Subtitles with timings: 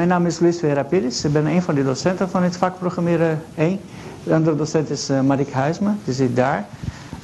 [0.00, 1.24] mijn naam is Luis Vera Pires.
[1.24, 3.80] Ik ben een van de docenten van het vak Programmeren 1.
[4.24, 6.64] De andere docent is uh, Marik Huisma, die zit daar.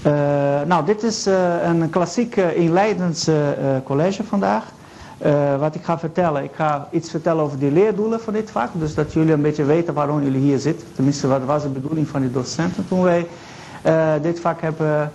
[0.07, 0.13] Uh,
[0.67, 3.31] nou, dit is uh, een klassiek inleidend
[3.85, 4.65] college vandaag.
[5.59, 8.69] wat ik ga vertellen, ik ga iets vertellen over de leerdoelen van dit vak.
[8.73, 10.87] Dus dat jullie een beetje weten waarom jullie hier zitten.
[10.95, 13.27] Tenminste, wat was de bedoeling van de docenten toen wij
[14.23, 15.13] dit vak hebben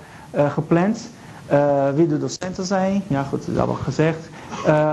[0.47, 1.09] gepland.
[1.95, 4.29] wie de docenten zijn, ja goed, dat hebben we gezegd.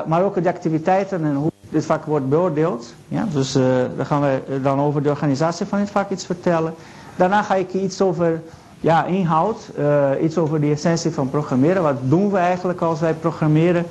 [0.07, 2.95] maar ook de activiteiten en hoe dit vak wordt beoordeeld.
[3.09, 3.65] Ja, dus uh,
[3.97, 6.75] daar gaan we dan over de organisatie van dit vak iets vertellen.
[7.17, 8.43] Daarna ga ik iets over
[8.81, 11.83] ja, inhoud, uh, iets over de essentie van programmeren.
[11.83, 13.85] Wat doen we eigenlijk als wij programmeren?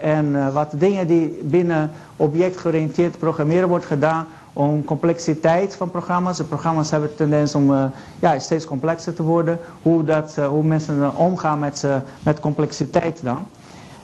[0.00, 6.36] En wat dingen die binnen objectgeoriënteerd programmeren wordt gedaan om complexiteit van programma's.
[6.36, 9.58] De programma's hebben tendens om ja, steeds complexer te worden.
[9.82, 11.86] Hoe, dat, hoe mensen omgaan met,
[12.22, 13.46] met complexiteit dan.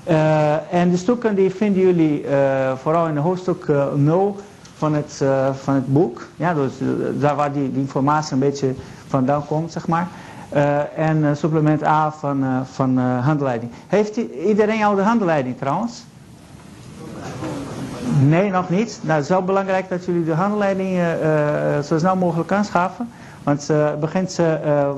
[0.08, 4.36] Uh, en de stukken die vinden jullie uh, vooral in hoofdstuk uh, 0
[4.76, 5.22] van het,
[5.62, 6.26] van het boek.
[6.36, 6.72] Ja, dus
[7.18, 8.74] daar waar die, die, informatie een beetje
[9.06, 10.08] vandaan komt, zeg maar.
[10.96, 13.72] en supplement A van, van handleiding.
[13.86, 16.04] Heeft iedereen al de handleiding trouwens?
[18.20, 18.98] Nee, nog niet.
[19.02, 21.00] Nou, het is wel belangrijk dat jullie de handleiding
[21.84, 23.08] zo snel mogelijk aanschaffen.
[23.42, 24.40] Want het begint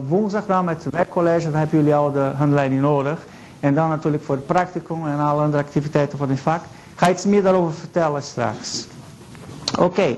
[0.09, 1.51] woensdag dan met het werkcollege.
[1.51, 3.19] Dan hebben jullie al de handleiding nodig.
[3.61, 6.63] En dan natuurlijk voor het practicum en alle andere activiteiten van het vak.
[6.63, 8.87] Ik ga iets meer daarover vertellen straks.
[9.79, 10.17] Oké.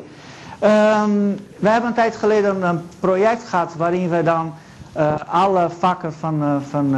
[0.63, 4.53] Um, we hebben een tijd geleden een project gehad waarin we dan
[4.97, 6.95] uh, alle vakken van, uh, van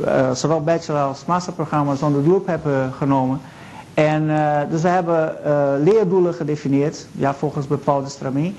[0.00, 3.40] uh, zowel bachelor als masterprogramma's onder de loep hebben genomen.
[3.94, 4.26] En
[4.70, 5.34] dus we hebben
[5.82, 8.56] leerdoelen gedefinieerd, ja, volgens bepaalde stramien.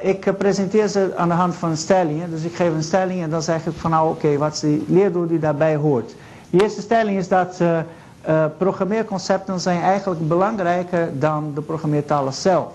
[0.00, 2.30] ik presenteer ze aan de hand van stellingen.
[2.30, 4.84] Dus ik geef een stelling en dan zeg ik van nou oké, wat is die
[4.88, 6.14] leerdoel die daarbij hoort.
[6.50, 12.72] De eerste stelling is dat uh, programmeerconcepten zijn eigenlijk belangrijker dan de programmeertalen zelf.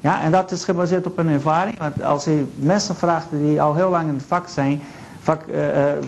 [0.00, 1.78] Ja, en dat is gebaseerd op een ervaring.
[1.78, 4.82] Want als je mensen vraagt die al heel lang in het vak zijn,
[5.20, 5.58] vak, uh,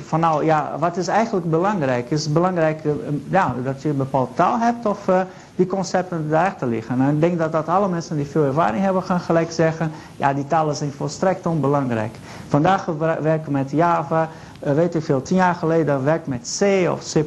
[0.06, 2.10] van nou ja, wat is eigenlijk belangrijk?
[2.10, 2.80] Is het belangrijk
[3.28, 5.08] ja, dat je een bepaalde taal hebt of
[5.56, 7.00] die concepten daar te liggen?
[7.00, 10.34] En ik denk dat, dat alle mensen die veel ervaring hebben gaan gelijk zeggen, ja
[10.34, 12.14] die talen zijn volstrekt onbelangrijk.
[12.48, 12.84] Vandaag
[13.20, 14.28] werken we met Java,
[14.66, 17.24] uh, weet ik veel, tien jaar geleden werkt met C of C++,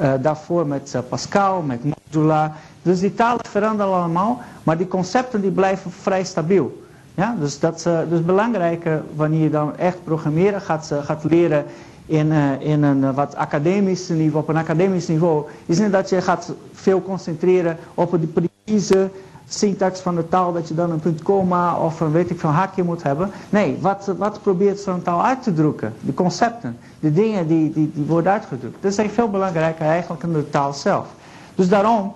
[0.00, 2.52] uh, daarvoor met uh, Pascal, met Modula.
[2.82, 6.84] Dus die talen veranderen allemaal, maar die concepten die blijven vrij stabiel.
[7.14, 11.64] Ja, dus dat is dus belangrijk wanneer je dan echt programmeren gaat, gaat leren
[12.06, 16.52] in, in een wat academisch niveau, op een academisch niveau, is niet dat je gaat
[16.72, 19.10] veel concentreren op de precieze
[19.48, 22.50] syntax van de taal dat je dan een punt komma of een weet ik veel
[22.50, 23.30] haakje moet hebben.
[23.48, 25.94] Nee, wat, wat probeert zo'n taal uit te drukken?
[26.00, 28.82] De concepten, de dingen die, die, die worden uitgedrukt.
[28.82, 31.06] Dat zijn veel belangrijker eigenlijk dan de taal zelf.
[31.54, 32.12] Dus daarom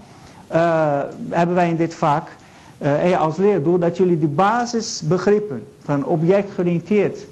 [0.53, 2.29] uh, hebben wij in dit vak
[2.83, 7.27] uh, als leerdoel dat jullie de basisbegrippen van objectgeoriënteerd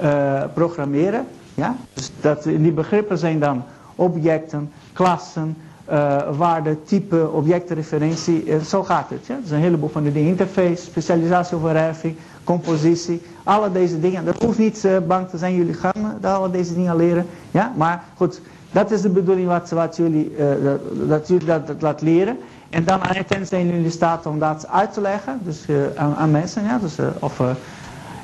[0.00, 1.26] uh, programmeren.
[1.54, 1.76] Ja?
[1.92, 3.62] Dus dat, die begrippen zijn dan
[3.94, 5.56] objecten, klassen,
[5.90, 9.26] uh, waarde, type, objectreferentie, uh, zo gaat het.
[9.26, 9.38] Ja?
[9.42, 10.28] Dus een heleboel van de dingen.
[10.28, 14.24] Interface, specialisatie overerving, compositie, alle deze dingen.
[14.24, 17.26] Dat hoeft niet uh, bang te zijn, jullie gaan alle deze dingen leren.
[17.50, 17.72] Ja?
[17.76, 18.40] Maar goed,
[18.72, 22.38] dat is de bedoeling wat, wat jullie, dat, dat, jullie dat, dat laat leren.
[22.70, 25.64] En dan aan het zijn jullie in staat om dat uit te leggen, dus
[25.96, 26.78] aan, aan, mensen, ja?
[26.78, 27.40] dus, of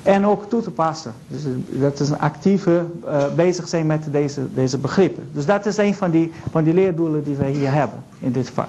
[0.02, 1.12] en ook toe te passen.
[1.28, 5.28] Dus dat is een actieve uh, bezig zijn met deze, deze begrippen.
[5.32, 8.50] Dus dat is een van die, van die leerdoelen die wij hier hebben in dit
[8.50, 8.68] vak.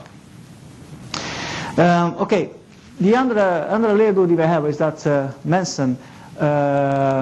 [1.79, 2.51] Uh, Oké, okay.
[2.97, 5.97] die andere, andere leerdoel die wij hebben is dat uh, mensen,
[6.37, 7.21] eh,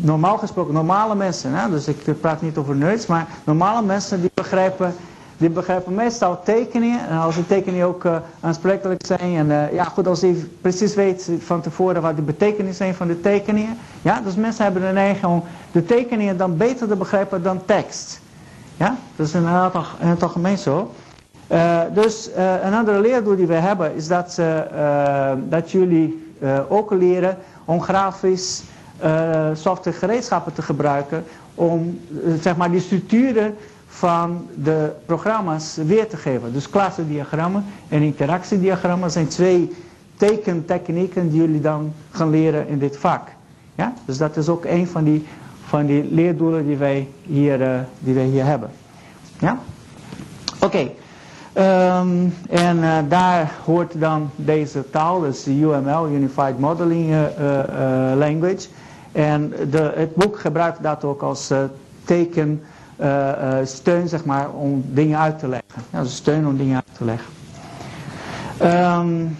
[0.00, 4.30] normaal gesproken, normale mensen, hè, dus ik praat niet over nerds, maar normale mensen die
[4.34, 4.94] begrijpen
[5.36, 7.08] die begrijpen meestal tekeningen.
[7.08, 9.36] En als die tekeningen ook uh, aansprekelijk zijn.
[9.36, 13.06] En uh, ja, goed, als je precies weet van tevoren wat de betekenis zijn van
[13.06, 13.76] de tekeningen.
[14.02, 18.20] Ja, dus mensen hebben de neiging om de tekeningen dan beter te begrijpen dan tekst.
[18.76, 19.42] Ja, dat is in
[20.00, 20.90] in het algemeen zo.
[21.52, 22.30] Uh, dus
[22.64, 24.40] een andere leerdoel die we hebben is dat,
[25.48, 26.32] dat jullie
[26.68, 28.62] ook leren om grafisch
[29.52, 31.24] software gereedschappen te gebruiken.
[31.54, 32.00] Om
[32.40, 33.56] zeg maar die structuren
[33.96, 36.52] van de programma's weer te geven.
[36.52, 39.72] Dus klassendiagrammen en interactiediagrammen zijn twee
[40.16, 43.28] tekentechnieken die jullie dan gaan leren in dit vak.
[43.74, 43.92] Ja?
[44.04, 45.26] Dus dat is ook een van die,
[45.66, 48.70] van die leerdoelen die wij hier, uh, die wij hier hebben.
[49.38, 49.58] Ja?
[50.60, 50.78] Oké.
[50.78, 57.26] Um, en uh, daar hoort dan deze taal, dus de UML, Unified Modeling uh,
[58.16, 58.68] Language.
[59.12, 61.52] En de, het boek gebruikt dat ook als
[62.04, 62.62] teken
[63.64, 65.82] steun zeg maar, om dingen uit te leggen.
[65.90, 67.32] Ja, dus steun om dingen uit te leggen.
[68.62, 69.36] Um,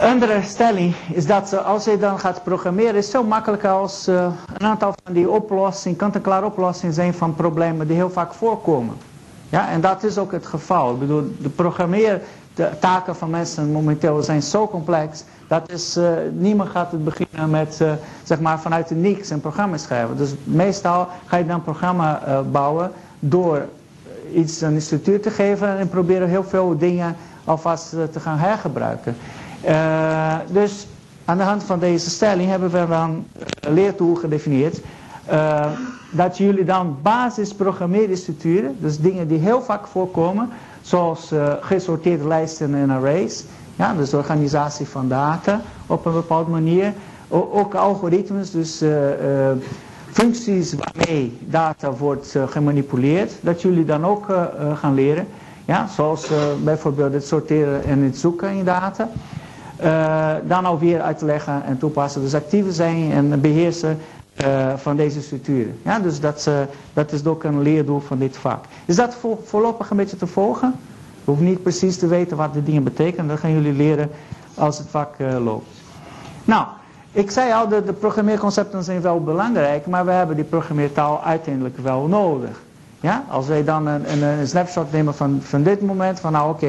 [0.00, 4.26] andere stelling is dat als je dan gaat programmeren, is het zo makkelijk als uh,
[4.58, 8.94] een aantal van die oplossingen, kant-en-klaar oplossingen zijn van problemen die heel vaak voorkomen.
[9.48, 10.92] Ja, en dat is ook het geval.
[10.92, 16.90] Ik bedoel, de programmeertaken van mensen momenteel zijn zo complex, dat is, uh, niemand gaat
[16.92, 20.16] het beginnen met, uh, zeg maar, vanuit de niks een programma schrijven.
[20.16, 22.20] Dus meestal ga je dan een programma
[22.50, 23.66] bouwen door
[24.34, 29.16] iets een structuur te geven en proberen heel veel dingen alvast te gaan hergebruiken.
[30.52, 30.86] Dus
[31.24, 33.24] aan de hand van deze stelling hebben we dan
[33.60, 34.80] een leertool gedefinieerd.
[36.10, 40.48] Dat jullie dan basisprogrammeerde structuren, dus dingen die heel vaak voorkomen,
[40.82, 43.44] zoals gesorteerde lijsten en arrays,
[43.76, 46.92] ja, dus de organisatie van data op een bepaalde manier,
[47.28, 48.82] ook algoritmes, dus
[50.10, 54.26] functies waarmee data wordt gemanipuleerd, dat jullie dan ook
[54.74, 55.26] gaan leren.
[55.64, 56.30] Ja, zoals
[56.64, 59.08] bijvoorbeeld het sorteren en het zoeken in data.
[60.46, 62.20] Dan alweer uit te leggen en toepassen.
[62.20, 63.98] Dus actieve zijn en beheersen
[64.76, 65.78] van deze structuren.
[65.82, 66.50] Ja, dus dat,
[66.92, 68.64] dat is ook een leerdoel van dit vak.
[68.84, 70.74] Is dat voor, voorlopig een beetje te volgen?
[71.24, 73.28] Je hoeft niet precies te weten wat de dingen betekenen.
[73.28, 74.10] Dat gaan jullie leren
[74.54, 75.68] als het vak loopt.
[76.44, 76.66] Nou,
[77.12, 81.78] ik zei al, de, de programmeerconcepten zijn wel belangrijk, maar we hebben die programmeertaal uiteindelijk
[81.78, 82.62] wel nodig.
[83.00, 83.24] Ja?
[83.28, 86.66] Als wij dan een, een, een snapshot nemen van, van dit moment, van nou oké,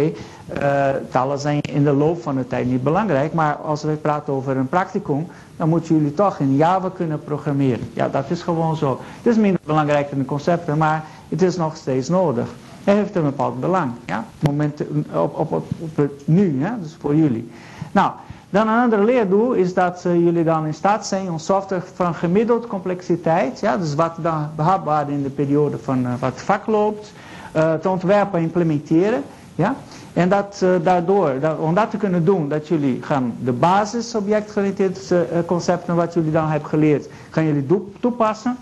[0.62, 4.34] uh, talen zijn in de loop van de tijd niet belangrijk, maar als we praten
[4.34, 5.28] over een practicum,
[5.58, 7.90] dan moeten jullie toch in Java kunnen programmeren.
[7.94, 9.00] Ja, dat is gewoon zo.
[9.18, 12.48] Het is minder belangrijk dan de concepten, maar het is nog steeds nodig.
[12.84, 14.82] Het heeft een bepaald belang, ja, moment
[15.14, 15.66] op, op, op,
[15.96, 17.50] het nu, dus voor jullie.
[17.92, 18.12] Nou,
[18.50, 22.16] dan een ander leerdoel is dat uh, jullie dan in staat zijn om software van
[22.16, 27.14] gemiddeld complexiteit, ja, dus wat dan behapbaar in de periode van uh, wat vak loopt,
[27.56, 29.24] uh, te ontwerpen en implementeren.
[29.56, 29.76] Ja?
[30.14, 35.46] En dat, daardoor, dat, om dat te kunnen doen, dat jullie gaan de basis objectgerelateerde
[35.46, 37.68] concepten wat jullie dan hebben geleerd, gaan jullie
[38.00, 38.58] toepassen.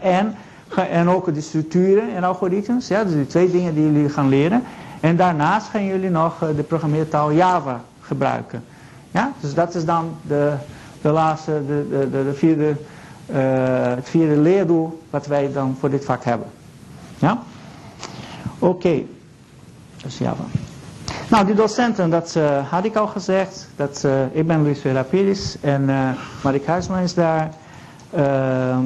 [0.00, 0.34] en,
[0.76, 4.62] en ook de structuren en algoritmes, ja, dus die twee dingen die jullie gaan leren.
[5.00, 8.64] En daarnaast gaan jullie nog de programmeertaal Java gebruiken.
[9.10, 9.32] Ja?
[9.40, 10.54] Dus dat is dan de,
[11.00, 12.76] de laatste, de, de, de, de vierde,
[13.30, 13.36] uh,
[13.94, 16.48] het vierde leerdoel wat wij dan voor dit vak hebben.
[17.18, 17.42] Ja?
[18.58, 19.02] Oké.
[20.02, 20.44] Dus Java.
[21.30, 23.68] Nou, die docenten, dat uh, had ik al gezegd.
[23.76, 25.84] Dat, ik ben Luis Verapiris en
[26.42, 27.50] Marik Huisman is daar.
[28.10, 28.84] Ehm,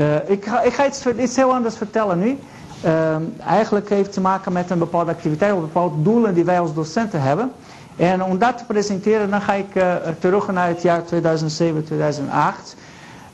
[0.00, 2.38] en ik, ga, ik ga iets, iets heel anders vertellen nu.
[2.82, 6.74] Ehm, eigenlijk heeft te maken met een bepaalde activiteit of bepaalde doelen die wij als
[6.74, 7.52] docenten hebben.
[7.96, 12.76] En om dat te presenteren, dan ga ik uh, terug naar het jaar 2007, 2008.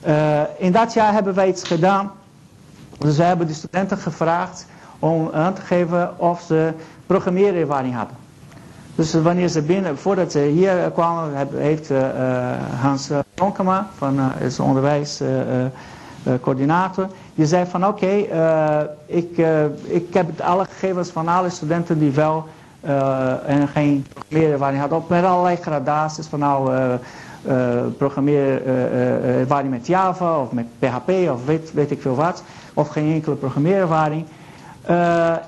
[0.06, 2.12] Uh, in dat jaar hebben wij iets gedaan.
[2.98, 4.66] Dus we hebben de studenten gevraagd
[4.98, 6.72] om aan te geven of ze
[7.06, 8.16] programmeerervaring hadden.
[8.94, 11.90] Dus wanneer ze binnen, voordat ze hier kwamen, heeft
[12.80, 15.20] Hans Ronkema van het onderwijs
[16.40, 17.08] coördinator.
[17.34, 22.10] Die zei van oké, uh, ik, uh, ik heb alle gegevens van alle studenten die
[22.10, 22.44] wel
[22.84, 24.98] uh, en geen programmeerervaring hadden.
[24.98, 26.70] Op met allerlei gradaties van nou
[27.98, 32.42] programmeerervaring met Java of met PHP of weet, weet ik veel wat.
[32.74, 34.24] Of geen enkele programmeerervaring.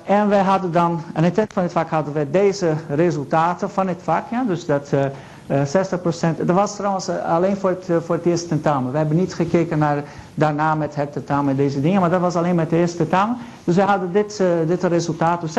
[0.04, 3.88] en wij hadden dan, aan het eind van het vak hadden we deze resultaten van
[3.88, 4.25] het vak.
[4.30, 4.90] Ja, dus dat...
[4.94, 5.00] Uh,
[5.49, 6.37] 60%.
[6.45, 8.93] Dat was trouwens alleen voor het, voor het eerste tentamen.
[8.93, 10.02] We hebben niet gekeken naar
[10.35, 12.00] daarna met het tentamen deze dingen.
[12.00, 13.37] Maar dat was alleen met de eerste tentamen.
[13.64, 15.40] Dus we hadden dit, dit resultaat.
[15.40, 15.57] Dus 60%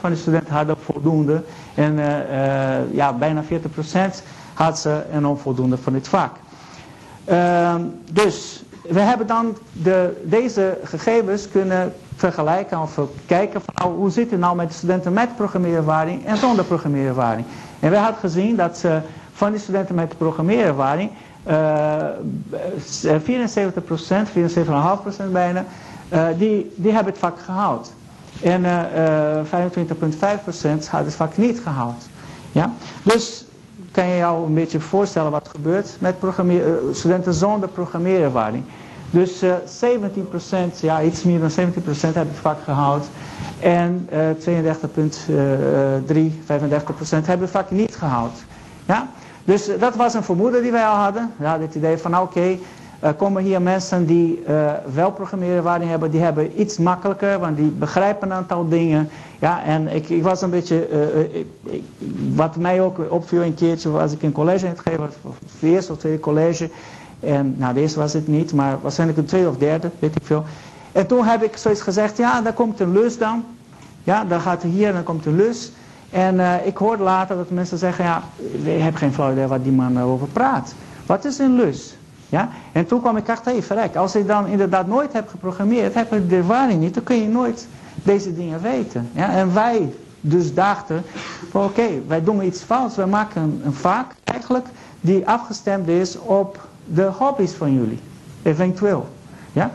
[0.00, 1.42] van de studenten hadden voldoende.
[1.74, 1.98] En
[2.92, 3.46] ja, bijna 40%
[4.54, 6.36] had ze een onvoldoende van dit vak.
[7.24, 7.82] Ehm,
[8.12, 14.30] dus we hebben dan de, deze gegevens kunnen vergelijken of kijken van nou, hoe zit
[14.30, 17.46] het nou met de studenten met programmeerervaring en zonder programmeerervaring.
[17.80, 18.84] En we hadden gezien dat
[19.40, 21.10] van de studenten met programmeerervaring
[21.48, 22.04] uh,
[23.24, 24.32] 74 procent, 74,5%
[25.32, 25.64] bijna,
[26.12, 27.92] uh, die, die hebben het vak gehaald.
[28.42, 28.80] En uh,
[29.74, 32.08] uh, 25,5 procent had het vak niet gehaald.
[32.52, 32.72] Ja?
[33.02, 33.44] Dus
[33.90, 36.14] kan je jou een beetje voorstellen wat gebeurt met
[36.92, 38.64] studenten zonder programmeerervaring.
[39.10, 39.54] Dus uh,
[40.76, 41.54] 17%, ja iets meer dan 17%
[42.00, 43.08] hebben het vak gehaald.
[43.60, 44.72] En uh, 32,3,
[46.46, 46.46] 35%
[47.10, 48.42] hebben het vak niet gehaald.
[48.86, 49.08] Ja?
[49.50, 51.32] Dus eh, dat was een vermoeden die wij al hadden.
[51.36, 52.58] Hadden het idee van nou, oké,
[53.02, 57.70] okay, komen hier mensen die uh, wel programmeerervaring hebben, die hebben iets makkelijker, want die
[57.70, 59.08] begrijpen een aantal dingen.
[59.38, 61.82] Ja, en ik, ik was een beetje, uh, ik,
[62.34, 65.70] wat mij ook opviel een keertje, als ik een college aan het geven was, het
[65.70, 66.70] eerste of tweede college.
[67.20, 70.24] En nou, de eerste was het niet, maar waarschijnlijk een tweede of derde, weet ik
[70.24, 70.44] veel.
[70.92, 73.44] En toen heb ik zoiets gezegd, ja, daar komt een lus dan.
[74.04, 75.72] Ja, dan gaat hier en dan komt de lus.
[76.10, 78.22] En eh, ik hoorde later dat mensen zeggen, ja,
[78.64, 80.74] ik heb geen flauw idee wat die man over praat.
[81.06, 81.96] Wat is een lus?
[82.28, 82.48] Ja?
[82.72, 86.12] En toen kwam ik achter, hey, verrek, als ik dan inderdaad nooit heb geprogrammeerd, heb
[86.12, 89.08] ik de ervaring niet, dan kun je nooit deze dingen weten.
[89.12, 89.30] Ja?
[89.30, 91.02] En wij dus dachten,
[91.52, 92.94] oké, wij doen iets fout.
[92.94, 94.66] Wij maken een, een vaak eigenlijk
[95.00, 97.98] die afgestemd is op de hobby's van jullie.
[98.42, 99.08] Eventueel.
[99.52, 99.70] Ja?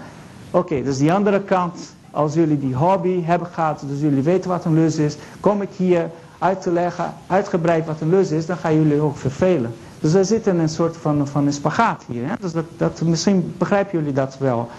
[0.51, 4.65] Oké, dus die andere kant, als jullie die hobby hebben gehad, dus jullie weten wat
[4.65, 8.57] een lus is, kom ik hier uit te leggen, uitgebreid wat een lus is, dan
[8.57, 9.73] gaan jullie ook vervelen.
[9.99, 12.27] Dus we zitten een soort van, van een spagaat hier.
[12.27, 12.33] Hè?
[12.39, 14.69] Dus dat, dat, misschien begrijpen jullie dat wel.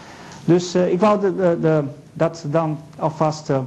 [0.44, 1.82] Dus uh, ik wou de, de,
[2.12, 3.58] dat dan alvast uh,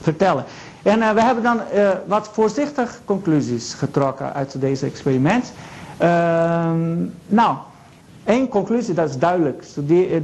[0.00, 0.44] vertellen.
[0.82, 1.60] En uh, we hebben dan
[2.06, 5.52] wat voorzichtig conclusies getrokken uit deze experiment.
[5.96, 7.56] Ehm, nou,
[8.24, 9.64] één conclusie, dat is duidelijk.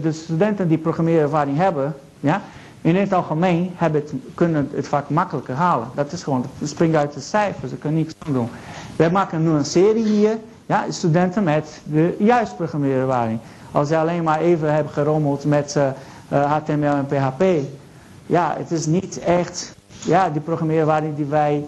[0.03, 2.43] De studenten die programmeerervaring hebben, ja,
[2.83, 5.89] in het algemeen hebben het, kunnen het vak makkelijker halen.
[5.95, 8.49] Dat is gewoon, het springt uit de cijfers, ze kunnen niks aan doen.
[8.97, 13.39] Wij maken nu een serie hier, ja, studenten met de juiste programmeerervaring.
[13.73, 15.87] Als ze alleen maar even hebben gerommeld met uh,
[16.33, 17.43] uh, HTML en PHP,
[18.27, 21.65] ja, het is niet echt ja, die programmeerervaring die wij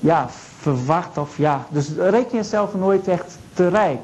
[0.00, 0.26] ja,
[0.58, 1.22] verwachten.
[1.22, 4.00] Of, ja, dus reken jezelf nooit echt te rijk.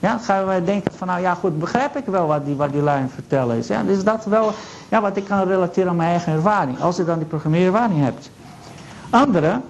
[0.00, 2.82] Ja, gaan wij denken van, nou ja goed, begrijp ik wel wat die, wat die
[2.82, 3.66] lijn vertellen is.
[3.66, 4.52] Ja, dus dat wel
[4.88, 6.80] ja, wat ik kan relateren aan mijn eigen ervaring.
[6.80, 8.30] Als je dan die programmeerervaring hebt.
[9.10, 9.60] Andere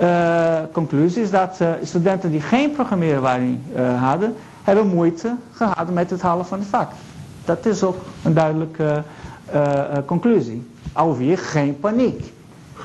[0.00, 6.10] uh, conclusie is dat uh, studenten die geen programmeerervaring uh, hadden, hebben moeite gehad met
[6.10, 6.90] het halen van het vak.
[7.44, 9.02] Dat is ook een duidelijke
[10.06, 10.70] conclusie.
[10.92, 12.32] Alweer geen paniek.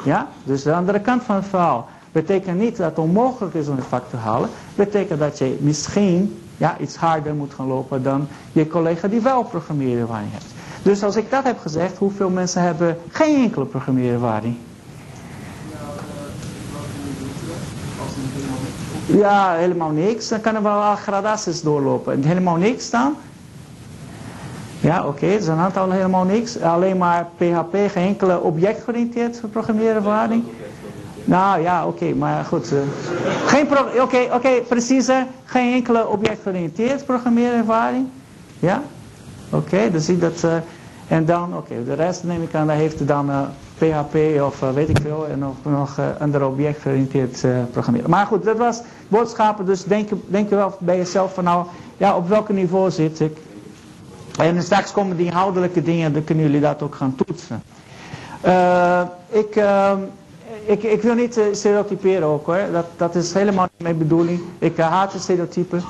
[0.04, 0.28] Ja?
[0.44, 3.86] Dus de andere kant van het verhaal betekent niet dat het onmogelijk is om het
[3.86, 4.50] vak te halen.
[4.76, 9.44] Betekent dat je misschien ja, iets harder moet gaan lopen dan je collega die wel
[9.44, 10.54] programmeerervaring heeft.
[10.82, 14.56] Dus als ik dat heb gezegd, hoeveel mensen hebben geen enkele programmeerervaring?
[19.06, 20.28] Ja, helemaal niks.
[20.28, 22.14] Dan kan er wel gradaties doorlopen.
[22.14, 23.16] En helemaal niks dan?
[24.80, 25.36] Ja, oké, okay.
[25.36, 26.60] er zijn een aantal helemaal niks.
[26.60, 30.44] Alleen maar PHP, geen enkele objectgeoriënteerd programmeerervaring.
[31.32, 32.72] Nou ja, oké, maar goed.
[32.72, 32.80] Uh,
[33.46, 33.68] geen
[34.02, 35.26] oké, oké, preciezer.
[35.46, 38.08] Geen enkele objectgeoriënteerd programmeerervaring.
[38.60, 38.82] Ja?
[39.50, 40.44] Oké, dan zie je dat.
[40.46, 40.54] Uh,
[41.08, 43.30] en dan, oké, de rest neem ik aan, daar heeft dan
[43.78, 45.28] PHP of weet ik veel.
[45.28, 48.10] En nog, nog andere objectgeoriënteerd programmeren.
[48.10, 49.66] Maar goed, dat was boodschappen.
[49.66, 51.66] Dus denk, denk je wel bij jezelf van nou,
[51.98, 53.38] ja, op welk niveau zit ik?
[54.38, 57.64] En straks komen die inhoudelijke dingen, dan kunnen jullie dat ook gaan toetsen.
[59.30, 59.98] ik ehm,
[60.66, 62.60] ik, ik wil niet uh, stereotyperen ook hoor.
[62.72, 64.40] Dat, dat is helemaal niet mijn bedoeling.
[64.60, 65.84] Ik uh, haat stereotypen.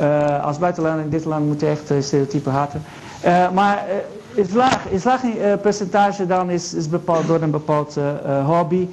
[0.00, 2.82] Uh, als buitenlander in dit land moet je echt stereotypen haten.
[3.54, 3.84] maar
[4.34, 7.96] het percentage dan is, is bepaald door een bepaald
[8.46, 8.88] hobby.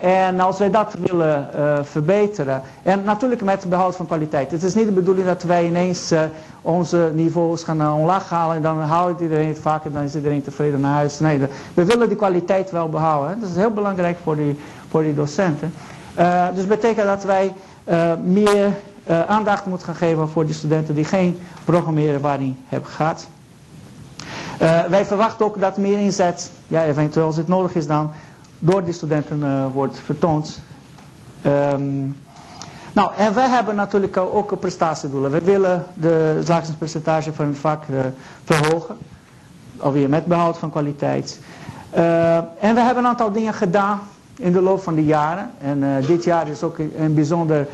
[0.00, 1.48] En als wij dat willen
[1.84, 2.62] verbeteren.
[2.82, 4.50] En natuurlijk met behoud van kwaliteit.
[4.50, 6.12] Het is niet de bedoeling dat wij ineens
[6.62, 10.42] onze niveaus gaan omlaag halen en dan houdt iedereen het vaak en dan is iedereen
[10.42, 11.18] tevreden naar huis.
[11.20, 11.38] Nee,
[11.74, 13.40] we willen die kwaliteit wel behouden.
[13.40, 14.58] Dat is heel belangrijk voor die,
[14.88, 15.72] voor die docenten.
[16.54, 17.52] Dus betekent dat wij
[18.24, 18.70] meer
[19.26, 23.26] aandacht moeten gaan geven voor die studenten die geen programmeerervaring hebben gehad.
[24.88, 28.10] wij verwachten ook dat meer inzet, ja, eventueel als het nodig is dan,
[28.64, 30.60] door die studenten wordt vertoond.
[31.46, 32.16] Um,
[32.92, 35.30] nou, en wij hebben natuurlijk ook prestatiedoelen.
[35.30, 38.00] We willen de slagingspercentage van het vak uh,
[38.44, 38.96] verhogen.
[39.76, 41.40] Alweer met behoud van kwaliteit.
[41.96, 44.00] Uh, en we hebben een aantal dingen gedaan
[44.36, 45.50] in de loop van de jaren.
[45.60, 47.66] En dit jaar is ook een bijzonder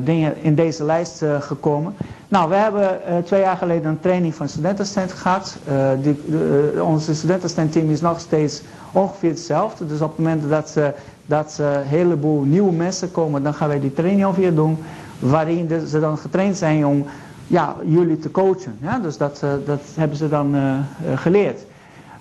[0.00, 1.96] dingen in deze lijst gekomen.
[2.28, 5.56] Nou, we hebben twee jaar geleden een training van studentenstand gehad.
[6.02, 9.86] Die, de, onze studentenstandteam is nog steeds ongeveer hetzelfde.
[9.86, 10.94] Dus op het moment dat ze
[11.28, 14.78] dat ze een heleboel nieuwe mensen komen, dan gaan wij die training alweer doen,
[15.18, 17.06] waarin ze dan getraind zijn om
[17.46, 18.78] ja, jullie te coachen.
[19.02, 20.74] Dus dat, uh, dat hebben ze dan uh,
[21.14, 21.60] geleerd.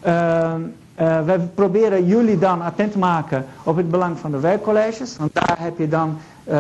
[0.07, 0.53] Uh,
[1.25, 5.17] wij proberen jullie dan attent te maken op het belang van de werkcolleges.
[5.17, 6.17] Want daar heb je dan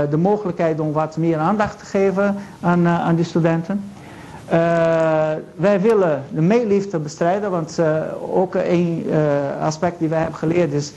[0.09, 3.83] de mogelijkheid om wat meer aandacht te geven aan, aan die studenten.
[5.55, 7.79] wij willen de meeliefde bestrijden, want
[8.31, 9.05] ook een
[9.61, 10.93] aspect die wij hebben geleerd is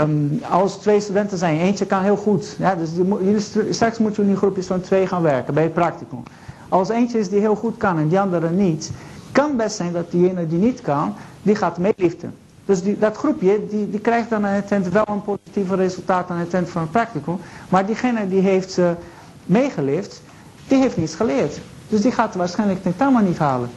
[0.00, 2.56] Um, als twee studenten zijn, eentje kan heel goed.
[2.58, 2.90] Ja, dus
[3.20, 6.22] jullie, straks moeten jullie in groepjes van twee gaan werken bij het practicum.
[6.68, 8.90] Als eentje is die heel goed kan en die andere niet,
[9.32, 12.34] kan best zijn dat diegene die niet kan, die gaat meeliften.
[12.66, 16.30] Dus die, dat groepje, die, die krijgt dan aan het eind wel een positief resultaat
[16.30, 17.38] aan het eind van het practicum.
[17.68, 18.90] Maar diegene die heeft uh,
[19.46, 20.22] meegelift,
[20.68, 21.58] die heeft niets geleerd.
[21.88, 23.70] Dus die gaat waarschijnlijk tentamen niet halen.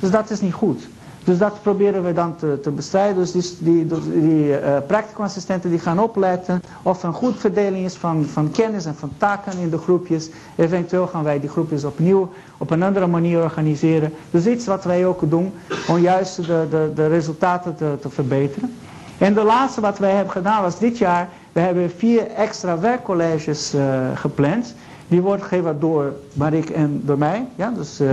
[0.00, 0.88] Dus dat is niet goed.
[1.26, 3.16] Dus dat proberen we dan te, te bestrijden.
[3.16, 4.56] Dus die, die, die
[4.86, 9.10] practicumassistenten die gaan opletten of er een goed verdeling is van, van kennis en van
[9.18, 10.30] taken in de groepjes.
[10.56, 12.28] Eventueel gaan wij die groepjes opnieuw
[12.58, 14.12] op een andere manier organiseren.
[14.30, 15.52] Dus iets wat wij ook doen
[15.88, 18.74] om juist de, de, de resultaten te, te verbeteren.
[19.18, 23.74] En de laatste wat wij hebben gedaan was dit jaar, we hebben vier extra werkcolleges
[23.74, 24.74] uh, gepland.
[25.08, 27.46] Die worden gegeven door Marik en door mij.
[27.56, 28.08] Ja, dus, uh,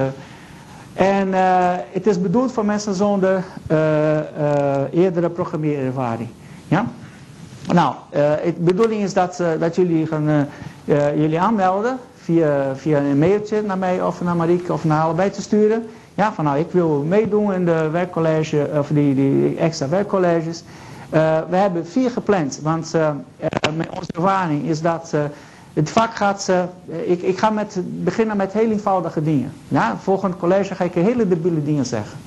[0.93, 3.43] en uh, het is bedoeld voor mensen zonder
[4.91, 6.29] eerdere programmeerervaring.
[6.67, 6.85] Ja?
[7.73, 10.47] Nou, de bedoeling is dat, dat jullie gaan
[11.15, 15.41] jullie aanmelden via, via een mailtje naar mij of naar Marieke of naar allebei te
[15.41, 15.85] sturen.
[16.15, 20.63] Ja, van nou, ik wil meedoen in de werkcollege, of die, die extra werkcolleges.
[21.50, 23.09] We hebben vier gepland, want uh,
[23.89, 25.13] onze ervaring is dat
[25.74, 26.51] het vak gaat,
[27.06, 29.53] ik, ik ga met, beginnen met heel eenvoudige dingen.
[29.68, 32.18] Ja, volgend college ga ik hele debiele dingen zeggen.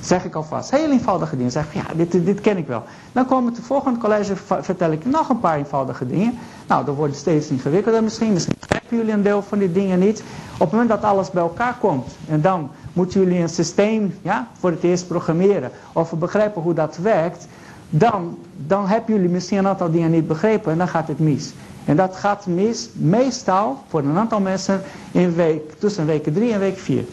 [0.00, 0.70] Zeg ik alvast.
[0.70, 1.52] Heel eenvoudige dingen.
[1.52, 2.82] Zeg ja, dit, dit ken ik wel.
[3.12, 6.38] Dan komen het volgende college, vertel ik nog een paar eenvoudige dingen.
[6.68, 8.32] Nou, dan wordt steeds ingewikkelder misschien.
[8.32, 10.22] Misschien begrijpen jullie een deel van die dingen niet.
[10.52, 12.16] Op het moment dat alles bij elkaar komt.
[12.28, 15.70] En dan moeten jullie een systeem ja, voor het eerst programmeren.
[15.92, 17.46] Of begrijpen hoe dat werkt
[17.90, 21.52] dan, dan hebben jullie misschien een aantal dingen niet begrepen en dan gaat het mis.
[21.86, 22.46] En dat gaat
[22.92, 27.04] meestal voor een aantal mensen in week, tussen week 3 en week 4.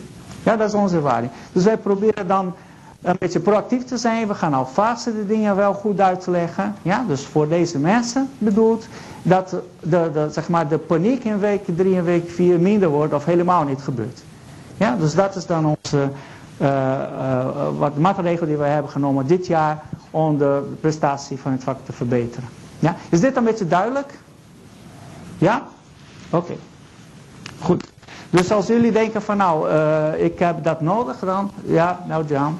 [0.43, 1.31] Ja, dat is onze ervaring.
[1.51, 2.53] Dus wij proberen dan
[3.01, 4.27] een beetje proactief te zijn.
[4.27, 6.75] We gaan alvast de dingen wel goed uitleggen.
[6.81, 8.87] Ja, dus voor deze mensen bedoeld
[9.21, 9.49] dat
[9.79, 13.25] de, de, zeg maar de paniek in week 3 en week 4 minder wordt of
[13.25, 14.23] helemaal niet gebeurt.
[14.77, 16.09] Ja, dus dat is dan onze
[16.61, 21.77] uh, wat maatregelen die wij hebben genomen dit jaar om de prestatie van het vak
[21.85, 22.49] te verbeteren.
[22.79, 22.95] Ja?
[23.09, 24.19] Is dit een beetje duidelijk?
[25.43, 25.63] Ja?
[26.29, 26.53] Oké.
[27.59, 27.83] Goed.
[28.29, 32.59] Dus als jullie denken van nou, uh, ik heb dat nodig dan, ja, nou Jan.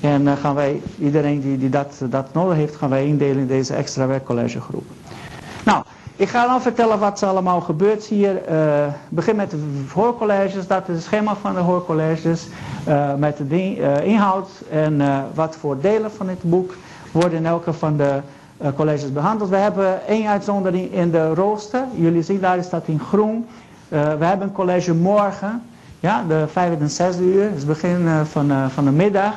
[0.00, 3.46] En uh, gaan wij, iedereen die, die dat, dat nodig heeft, gaan wij indelen in
[3.46, 4.84] deze extra werkcollegegroep.
[5.64, 5.84] Nou,
[6.16, 8.42] ik ga dan vertellen wat er allemaal gebeurt hier.
[8.50, 12.46] Uh, begin met de hoorcolleges, dat is het schema van de hoorcolleges.
[13.16, 16.74] Met de inhoud en wat voor delen van het boek
[17.12, 18.20] worden in elke van de
[18.76, 19.50] colleges behandeld.
[19.50, 21.84] We hebben één uitzondering in de rooster.
[21.94, 23.46] Jullie zien daar staat in groen.
[23.88, 25.62] we hebben een college morgen,
[26.00, 29.34] ja, de vijfde en zesde uur, het is het begin van, van de middag.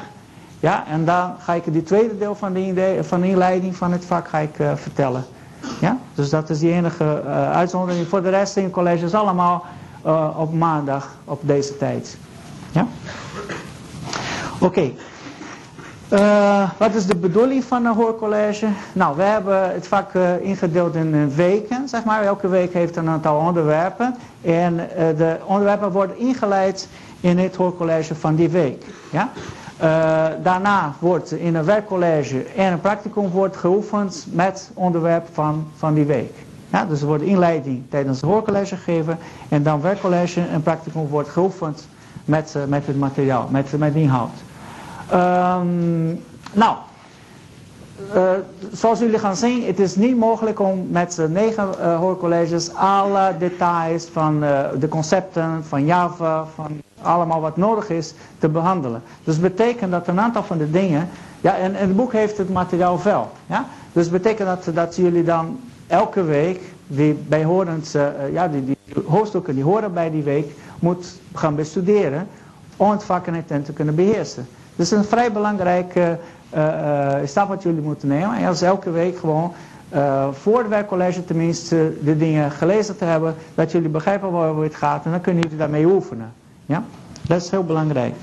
[0.60, 4.28] Ja, en dan ga ik die tweede deel van de, van inleiding van het vak
[4.28, 5.24] ga ik, vertellen.
[5.80, 5.98] Ja?
[6.16, 7.22] Dus dat is die enige
[7.54, 8.08] uitzondering.
[8.08, 9.66] Voor de rest in het college is allemaal
[10.36, 12.18] op maandag op deze tijd.
[12.72, 12.88] Ja?
[14.60, 14.92] Oké.
[16.14, 18.68] Uh, wat is de bedoeling van een hoorcollege?
[18.94, 22.24] Nou, we hebben het vak ingedeeld in weken, zeg maar.
[22.24, 24.16] Elke week heeft een aantal onderwerpen.
[24.42, 24.76] En
[25.18, 26.88] de onderwerpen worden ingeleid
[27.20, 28.86] in het hoorcollege van die week.
[29.12, 29.30] Ja?
[30.44, 36.06] Daarna wordt in een werkcollege en een practicum wordt geoefend met onderwerp van, van die
[36.06, 36.34] week.
[36.70, 39.18] Ja, dus er wordt inleiding tijdens het hoorcollege gegeven
[39.50, 41.88] en dan werkcollege en practicum wordt geoefend
[42.26, 44.32] met, met het materiaal, met, met inhoud.
[45.14, 46.76] Um, nou,
[48.16, 48.32] uh,
[48.72, 54.06] zoals jullie gaan zien, het is niet mogelijk om met negen uh, hoorcolleges alle details
[54.06, 59.02] van uh, de concepten van Java, van allemaal wat nodig is, te behandelen.
[59.24, 61.10] Dus betekent dat een aantal van de dingen,
[61.42, 63.32] ja, en, en het boek heeft het materiaal wel.
[63.46, 63.66] Ja?
[63.92, 67.96] Dus betekent dat, dat jullie dan elke week, die bijhorend,
[68.32, 72.28] ja, die, die hoofdstukken die horen bij die week, moet gaan bestuderen
[72.78, 74.48] om het vak en te kunnen beheersen.
[74.80, 76.20] Dus een vrij belangrijke
[76.56, 78.38] uh, stap wat jullie moeten nemen.
[78.38, 79.54] En als elke week gewoon
[79.94, 83.36] uh, voor het werkcollege tenminste de dingen gelezen te hebben.
[83.56, 85.06] Dat jullie begrijpen waar het gaat.
[85.06, 86.34] En dan kunnen jullie daarmee oefenen.
[86.66, 86.84] Ja?
[87.28, 88.14] Dat is heel belangrijk.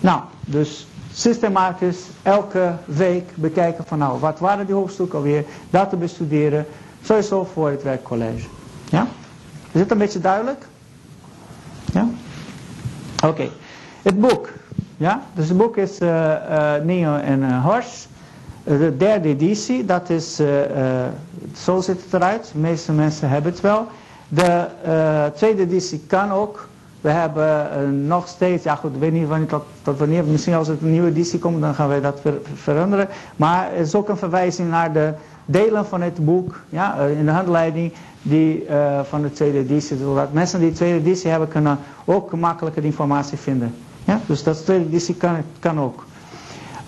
[0.00, 5.44] Nou, dus systematisch elke week bekijken van nou, wat waren die hoofdstukken alweer.
[5.70, 6.66] Dat te bestuderen.
[7.02, 8.48] Sowieso voor het werkcollege.
[8.90, 9.06] Ja?
[9.72, 10.66] Is het een beetje duidelijk?
[11.92, 12.08] Ja?
[13.24, 13.48] Oké.
[14.02, 14.48] Het boek.
[14.96, 15.22] Ja?
[15.34, 18.08] Dus het boek is uh, uh, Neo en uh, Horst.
[18.64, 20.40] De derde editie, dat is,
[21.56, 22.50] zo ziet het eruit.
[22.52, 23.86] De meeste mensen hebben het wel.
[24.28, 24.66] De
[25.34, 26.68] tweede editie kan ook.
[27.00, 29.48] We hebben nog steeds, ja goed, ik weet niet wanneer,
[29.82, 33.08] tot, wanneer, misschien als het een nieuwe editie komt, dan gaan wij dat ver, veranderen.
[33.36, 35.12] Maar er is ook een verwijzing naar de
[35.44, 38.66] delen van het boek, ja, in de handleiding, die
[39.02, 39.96] van de tweede editie.
[39.98, 43.74] Zodat mensen die de tweede editie hebben, kunnen ook makkelijker informatie vinden.
[44.06, 44.20] Ja?
[44.26, 46.04] Dus dat tweede editie kan, kan ook.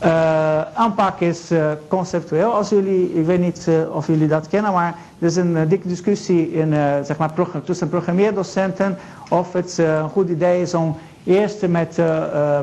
[0.05, 2.53] Uh, aanpak is uh, conceptueel.
[2.53, 5.89] Als jullie, ik weet niet uh, of jullie dat kennen, maar er is een dikke
[5.89, 6.73] discussie in,
[7.05, 7.33] zeg maar,
[7.65, 10.97] tussen programmeerdocenten of het een goed idee is om
[11.29, 12.01] Eerst met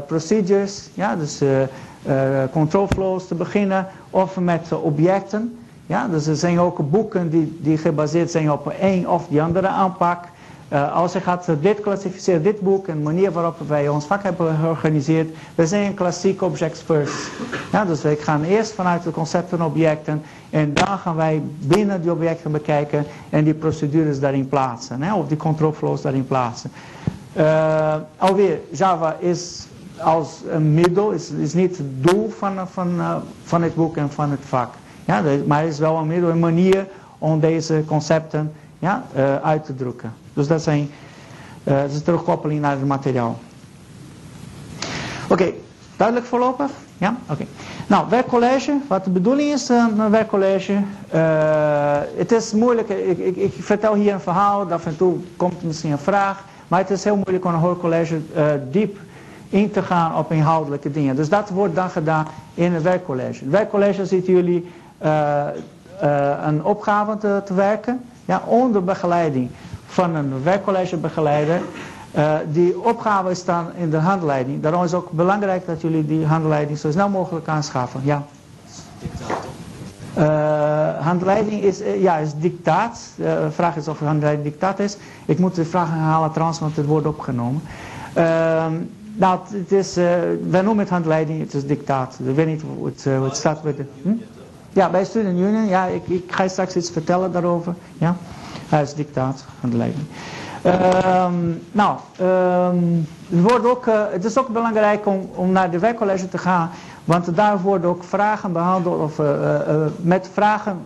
[0.07, 1.41] procedures, ja, dus
[2.51, 5.57] control flows te beginnen, of met objecten.
[5.85, 9.67] Ja, dus er zijn ook boeken die, die gebaseerd zijn op een of die andere
[9.67, 10.23] aanpak.
[10.69, 14.23] Uh, als je gaat dit klassificeren, dit boek en de manier waarop wij ons vak
[14.23, 17.31] hebben georganiseerd, we zijn een klassiek objects first.
[17.87, 22.11] Dus we gaan eerst vanuit de concepten en objecten en dan gaan wij binnen die
[22.11, 26.71] objecten bekijken en die procedures daarin plaatsen, hè, of die control flows daarin plaatsen.
[27.37, 33.01] Uh, alweer, Java is als een middel, is, is niet het doel van, van,
[33.43, 34.73] van het boek en van het vak.
[35.05, 39.03] Ja, maar het is wel een middel, een manier om deze concepten ja,
[39.41, 40.13] uit te drukken.
[40.35, 40.89] Dus dat zijn
[41.63, 43.39] uh, terugkoppeling naar het materiaal.
[45.29, 45.51] Oké,
[45.97, 46.71] duidelijk voorlopig?
[46.97, 47.17] Ja?
[47.29, 47.45] Oké.
[47.87, 48.77] Nou, werkcollege.
[48.87, 50.73] Wat de bedoeling is uh, een werkcollege.
[50.73, 52.89] Uh, het is moeilijk.
[52.89, 54.71] Ik, ik, ik, vertel hier een verhaal.
[54.71, 56.43] Af en toe komt misschien een vraag.
[56.67, 58.97] Maar het is heel moeilijk om een hoorcollege uh, diep
[59.49, 61.15] in te gaan op inhoudelijke dingen.
[61.15, 63.43] Dus dat wordt dan gedaan in het werkcollege.
[63.43, 64.71] Het werkcollege ziet jullie
[66.41, 68.01] een opgave te, te werken.
[68.25, 69.49] Ja, onder begeleiding
[69.95, 71.61] van een werkcollegebegeleider.
[72.15, 74.61] Uh, die opgave dan in de handleiding.
[74.61, 78.01] Daarom is het ook belangrijk dat jullie die handleiding zo snel mogelijk aanschaffen.
[78.03, 78.23] Ja.
[80.17, 82.99] Uh, handleiding is, uh, ja, is dictaat.
[83.15, 84.97] De vraag is of handleiding dictaat is.
[85.25, 87.61] Ik moet de vraag herhalen trouwens, want het wordt opgenomen.
[88.13, 88.73] Ehm,
[89.13, 89.95] nou, het is,
[90.49, 92.17] wij noemen het handleiding, het is dictaat.
[92.25, 93.63] Ik weet niet hoe het, hoe staat.
[93.63, 94.09] De, hm?
[94.73, 95.67] Ja, bij Student Union.
[95.67, 97.73] Ja, ik, ik ga straks iets vertellen daarover.
[97.97, 98.15] Ja.
[98.69, 100.05] Is dictaat van de leiding.
[100.65, 106.29] Um, nou, um, het, wordt ook, uh, het is ook belangrijk om, naar de werkcollege
[106.29, 106.69] te gaan.
[107.03, 110.79] Want daar worden ook vragen behandeld of uh, uh, met vragen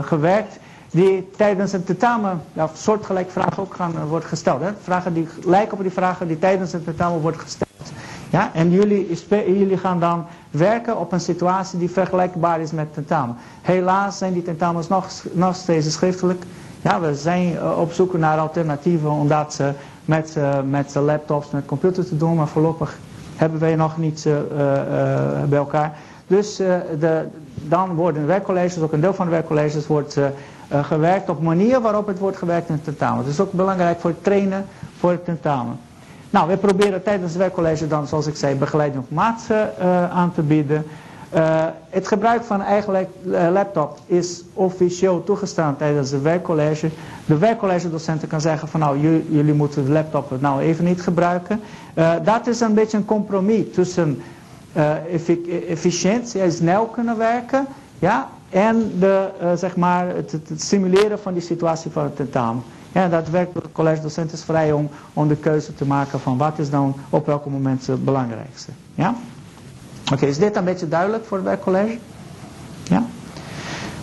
[0.00, 0.58] gewerkt
[0.90, 4.60] die tijdens een tentamen, ja, soortgelijk vragen ook gaan worden gesteld.
[4.60, 4.70] Hè?
[4.82, 7.92] Vragen die lijken op die vragen die tijdens een tentamen worden gesteld.
[8.30, 8.50] Ja?
[8.52, 10.26] En jullie, jullie gaan dan
[10.56, 13.36] werken op een situatie die vergelijkbaar is met tentamen.
[13.62, 16.44] Helaas zijn die tentamens nog, nog steeds schriftelijk.
[16.82, 19.60] Ja, we zijn eh, op zoek naar alternatieven om dat
[20.04, 22.34] met, uh, met laptops, met computers te doen.
[22.34, 22.98] Maar voorlopig
[23.36, 24.28] hebben wij nog niet
[25.48, 25.98] bij elkaar.
[26.26, 30.18] Dus de, dan worden werkcolleges, ook een deel van de werkcolleges, wordt
[30.82, 33.18] gewerkt op manier waarop het wordt gewerkt in het tentamen.
[33.18, 34.66] Het is ook belangrijk voor het trainen
[34.98, 35.78] voor het tentamen.
[36.36, 40.32] Nou, we proberen tijdens het werkcollege dan, zoals ik zei, begeleiding op maat uh, aan
[40.32, 40.86] te bieden.
[41.34, 43.06] Uh, het gebruik van eigen eh,
[43.52, 46.90] laptop is officieel toegestaan tijdens het werkcollege.
[47.26, 51.60] De werkcollegedocenten kan zeggen van nou, jullie moeten de laptop nou even niet gebruiken.
[51.94, 54.22] Uh, dat is een beetje een compromis tussen
[55.68, 57.66] efficiëntie en snel kunnen werken
[57.98, 62.62] ja, en de, zeg maar het, het simuleren van die situatie van het tentamen.
[62.92, 66.36] Ja, dat werkt de college docent is vrij om, om de keuze te maken van
[66.38, 68.70] wat is dan op welk moment het belangrijkste.
[68.94, 69.14] Ja?
[70.12, 71.98] Oké, is dit een beetje duidelijk voor het werkcollege?
[72.82, 73.04] Ja?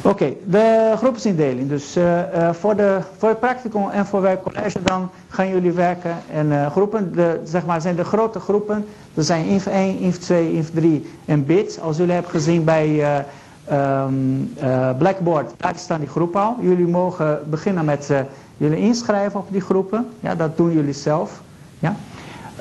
[0.05, 1.69] Oké, de groepsindeling.
[1.69, 2.03] Dus uh,
[2.35, 6.71] uh, voor, de, voor het practicum en voor werkcollege dan gaan jullie werken in uh,
[6.71, 7.15] groepen.
[7.15, 8.85] De, zeg maar zijn de grote groepen.
[9.13, 11.79] Er zijn INF 1, INF 2, INF 3 en BIT.
[11.81, 13.23] Als jullie hebben gezien bij
[13.71, 14.53] um,
[14.97, 16.57] Blackboard, daar staan die groepen al.
[16.61, 18.09] Jullie mogen beginnen met
[18.57, 20.07] jullie inschrijven op die groepen.
[20.19, 21.41] Ja, dat doen jullie zelf.
[21.79, 21.95] Ja.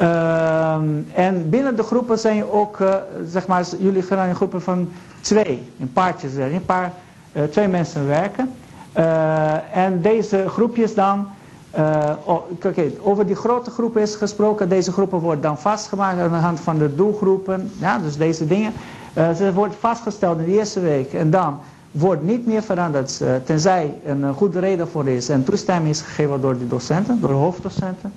[0.01, 0.75] Uh,
[1.15, 2.95] en binnen de groepen zijn je ook, uh,
[3.27, 4.89] zeg maar, jullie gaan in groepen van
[5.21, 6.93] twee, in paardjes, in paar,
[7.33, 8.51] uh, twee mensen werken.
[8.97, 11.29] Uh, en deze groepjes dan,
[12.25, 16.61] okay, over die grote groepen is gesproken, deze groepen worden dan vastgemaakt aan de hand
[16.61, 18.73] van de doelgroepen, ja, dus deze dingen.
[19.15, 21.61] ze worden vastgesteld in de eerste week en dan
[21.93, 26.41] wordt niet meer veranderd, uh, tenzij een goede reden voor is en toestemming is gegeven
[26.41, 28.13] door de docenten, door de hoofddocenten.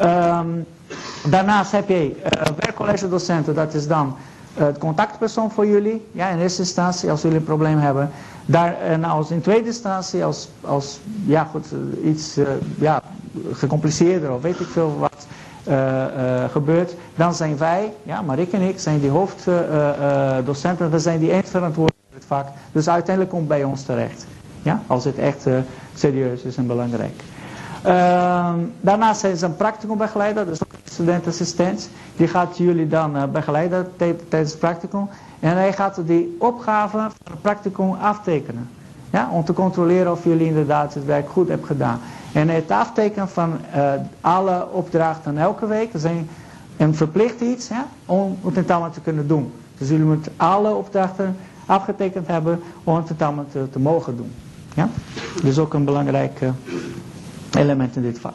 [0.00, 0.64] Um,
[1.30, 4.16] daarnaast heb je uh, werkcollege docenten, dat is dan
[4.54, 6.06] het contactpersoon voor jullie.
[6.12, 8.10] Ja, in eerste instantie als jullie een probleem hebben.
[8.46, 11.66] Daar, en als in tweede instantie als, als ja, goed,
[12.04, 12.38] iets
[12.78, 13.02] ja,
[13.52, 15.26] gecompliceerder of weet ik veel wat
[16.50, 16.94] gebeurt.
[17.16, 20.90] Dan zijn wij, ja, Marik en ik, zijn die hoofddocenten.
[20.90, 21.50] we zijn die eens
[22.26, 22.46] vak.
[22.72, 24.26] Dus uiteindelijk komt bij ons terecht.
[24.62, 24.82] Ja?
[24.86, 25.54] Als het echt uh,
[25.94, 27.22] serieus is en belangrijk.
[27.86, 31.88] Uh, daarnaast zijn ze een practicumbegeleider, dus ook een studentassistent.
[32.16, 33.88] Die gaat jullie dan uh, begeleiden
[34.28, 35.08] tijdens het practicum.
[35.40, 38.68] En hij gaat die opgave van het practicum aftekenen.
[39.10, 42.00] Ja, om te controleren of jullie inderdaad het werk goed hebben gedaan.
[42.32, 46.28] En het aftekenen van uh, alle opdrachten elke week zijn
[46.76, 49.52] een verplicht iets ja, om het tentamen te kunnen doen.
[49.78, 51.36] Dus jullie moeten alle opdrachten
[51.72, 54.32] afgetekend hebben om het tentamen te, te mogen doen.
[54.74, 54.88] Ja?
[55.42, 56.50] Dus ook een belangrijk uh,
[57.52, 58.34] element in dit vak.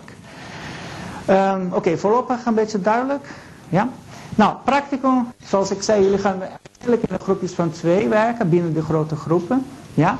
[1.29, 3.29] Um, Oké, voorlopig een beetje duidelijk.
[3.69, 3.89] Ja?
[4.35, 8.81] Nou, practicum, zoals ik zei, jullie gaan eigenlijk in groepjes van twee werken, binnen de
[8.81, 9.65] grote groepen.
[9.93, 10.17] Ja?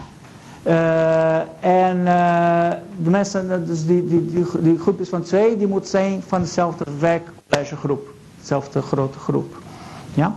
[0.63, 2.69] Uh, en uh,
[3.03, 6.85] de mensen, dus die, die, die, die, groepjes van twee, die moeten zijn van dezelfde
[6.99, 8.07] werkcollegegroep.
[8.39, 9.55] Dezelfde grote groep.
[10.13, 10.35] Ja?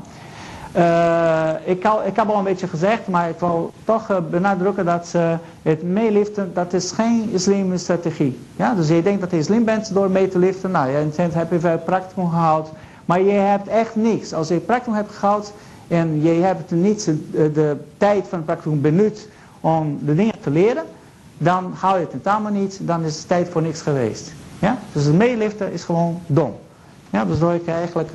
[0.76, 5.14] Uh, ik, ik heb al een beetje gezegd, maar ik wil toch uh, benadrukken dat
[5.62, 8.38] het meeliften, dat is geen islamische strategie.
[8.56, 8.74] Ja?
[8.74, 11.60] Dus je denkt dat je islam bent door mee te liften, nou, je heb je
[11.60, 12.72] veel practicum gehaald,
[13.04, 14.32] maar je hebt echt niks.
[14.32, 15.52] Als je practicum hebt gehaald
[15.88, 19.28] en je hebt niet de, de tijd van practicum benut
[19.60, 20.84] om de dingen te leren,
[21.38, 24.32] dan haal je het tentamen niet, dan is het tijd voor niks geweest.
[24.58, 24.78] Ja?
[24.92, 26.54] Dus het meeliften is gewoon dom.
[27.10, 28.10] Ja, dus dat wil ik eigenlijk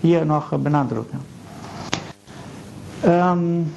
[0.00, 1.38] hier nog benadrukken.
[3.06, 3.72] Um,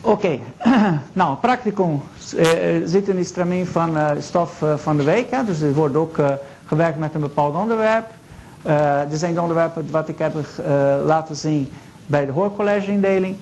[0.00, 0.38] Oké,
[1.12, 2.02] nou, practicum
[2.34, 2.46] uh,
[2.84, 5.30] zit in die stramien van uh, stof van de week.
[5.30, 5.44] Hè?
[5.44, 6.16] Dus er wordt ook
[6.66, 8.06] gewerkt met een bepaald onderwerp.
[8.64, 10.34] er zijn de onderwerpen wat ik heb
[11.04, 11.68] laten zien
[12.06, 13.36] bij de hoorcollegeindeling.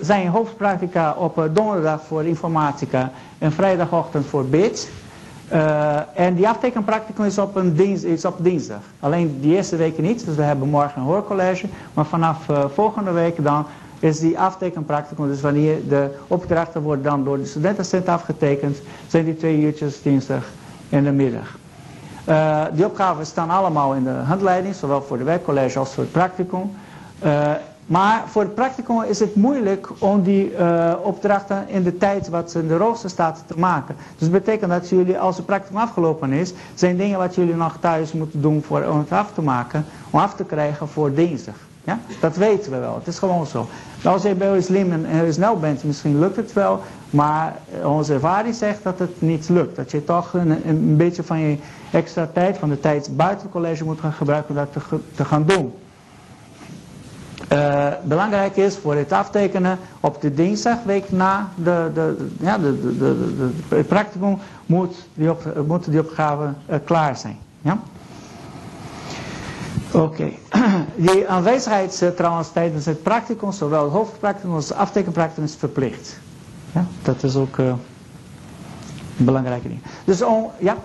[0.00, 4.90] zijn hoofdpractica op donderdag voor informatica en vrijdagochtend voor BIT.
[6.14, 8.80] En die aftekenpracticum is op, is op dinsdag.
[9.00, 11.66] Alleen die eerste weken niet, dus we hebben morgen een hoorcollege.
[11.94, 13.66] Maar vanaf volgende week dan
[13.98, 15.28] is die aftekenpracticum.
[15.28, 20.44] Dus wanneer de opdrachten worden dan door de studentencent afgetekend, zijn die twee uurtjes dinsdag
[20.88, 21.56] in de middag.
[22.28, 26.12] Uh, die opgaven staan allemaal in de handleiding, zowel voor de werkcollege als voor het
[26.12, 26.70] practicum.
[27.88, 32.54] Maar voor het practicum is het moeilijk om die uh, opdrachten in de tijd wat
[32.54, 33.96] in de rooster staat te maken.
[34.18, 37.76] Dus dat betekent dat jullie, als het practicum afgelopen is, zijn dingen wat jullie nog
[37.80, 41.54] thuis moeten doen voor, om het af te maken, om af te krijgen voor dinsdag.
[41.84, 41.98] Ja?
[42.20, 43.66] Dat weten we wel, het is gewoon zo.
[44.04, 48.54] Als je bij slim en heel snel bent, misschien lukt het wel, maar onze ervaring
[48.54, 49.76] zegt dat het niet lukt.
[49.76, 51.56] Dat je toch een, een beetje van je
[51.92, 55.44] extra tijd, van de tijd buiten college moet gaan gebruiken om dat te, te gaan
[55.46, 55.72] doen.
[57.52, 62.98] Uh, belangrijk is voor het aftekenen op de dinsdagweek na de, de, ja, de, de,
[62.98, 67.38] de, de, practicum moet die, op, moeten die opgaven uh, klaar zijn.
[67.60, 67.78] Ja?
[69.92, 70.30] Oké.
[70.96, 76.18] Die aanwezigheid uh, trouwens tijdens het practicum, zowel hoofdpracticum als aftekenpracticum is verplicht.
[76.72, 77.78] Ja, dat is ook een
[79.16, 79.80] belangrijke ding.
[80.04, 80.18] Dus
[80.58, 80.76] ja?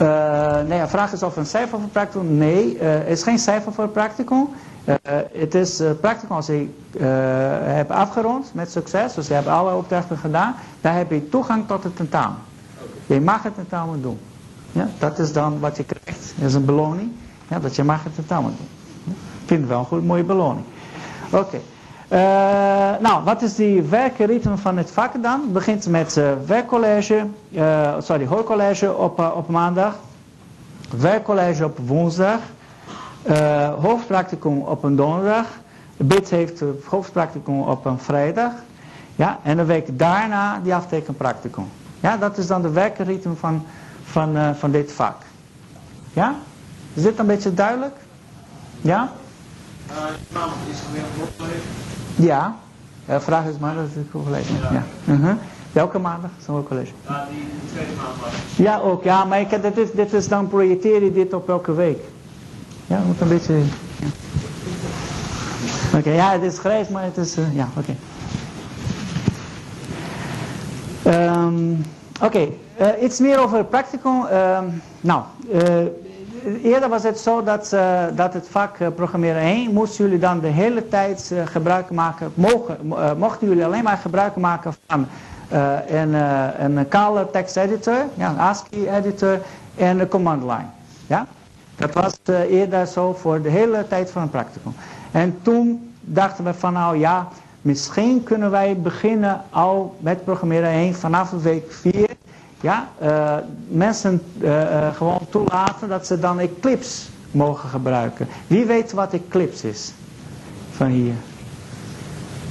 [0.00, 2.36] Uh, nee, de vraag is of een cijfer voor practicum.
[2.36, 4.48] Nee, er is geen cijfer voor practicum.
[5.32, 6.68] het is uh, practicum als je
[7.64, 11.84] hebt afgerond met succes, dus je hebt alle opdrachten gedaan, dan heb je toegang tot
[11.84, 12.38] het tentamen.
[13.06, 14.18] Je mag het tentamen doen.
[14.72, 16.32] Ja, dat is dan wat je krijgt.
[16.36, 17.10] Dat is een beloning.
[17.48, 18.68] Ja, dat je mag het tentamen doen.
[19.42, 20.64] Ik vind het wel een goed, mooie beloning.
[21.30, 21.60] Oké.
[22.12, 22.18] Uh,
[23.00, 25.40] nou, wat is die werkritme van het vak dan?
[25.40, 29.94] Het begint met uh, werkcollege, uh, sorry, hoorcollege op, op maandag.
[30.96, 32.38] Werkcollege op woensdag.
[33.80, 35.46] hoofdpracticum op een donderdag.
[35.96, 38.52] BIT heeft hoofdpracticum op een vrijdag.
[39.16, 41.68] Ja, en een week daarna die aftekenpracticum.
[42.00, 43.66] Ja, dat is dan de werkritme van
[44.04, 45.16] van, van dit vak.
[46.12, 46.34] Ja?
[46.94, 47.96] Is dit een beetje duidelijk?
[48.80, 49.12] Ja?
[49.90, 50.78] Uh, is
[52.16, 52.56] Ja.
[53.06, 54.52] De vraag is maandag is het college.
[54.52, 54.72] Ja.
[54.72, 55.12] ja.
[55.14, 55.34] Uh -huh.
[55.72, 56.92] Welke maandag is een college?
[57.08, 58.32] Ja, die tweede maandag.
[58.56, 59.04] Ja, ook.
[59.04, 61.98] Ja, maar ik, dit, is, dit is dan projecteer je dit op welke week.
[62.86, 63.54] Ja, moet een beetje...
[63.54, 64.06] Ja.
[65.86, 67.38] Oké, okay, ja, het is grijs, maar het is...
[67.38, 67.94] Uh, ja, oké.
[71.02, 71.26] Okay.
[71.44, 71.84] Um,
[72.20, 72.26] oké.
[72.26, 72.58] Okay.
[72.80, 74.24] Uh, iets meer over het practicum.
[74.32, 74.58] Uh,
[75.00, 75.22] nou,
[75.52, 75.60] uh,
[76.62, 80.46] eerder was het zo dat, uh, dat het vak programmeren 1 moesten jullie dan de
[80.46, 82.76] hele tijd gebruik maken, mogen,
[83.18, 85.06] mochten jullie alleen maar gebruik maken van
[85.86, 86.14] een,
[86.64, 89.38] een kale tekst editor, ja, een ASCII editor
[89.76, 90.66] en een command line.
[91.06, 91.26] Ja?
[91.76, 94.74] Dat was eerder zo voor de hele tijd van het practicum.
[95.10, 97.28] En toen dachten we van nou ja,
[97.62, 102.08] misschien kunnen wij beginnen al met programmeren 1 vanaf week 4
[102.62, 103.34] ja, uh,
[103.68, 108.28] mensen uh, gewoon toelaten dat ze dan Eclipse mogen gebruiken.
[108.46, 109.92] Wie weet wat Eclipse is?
[110.70, 111.14] Van hier.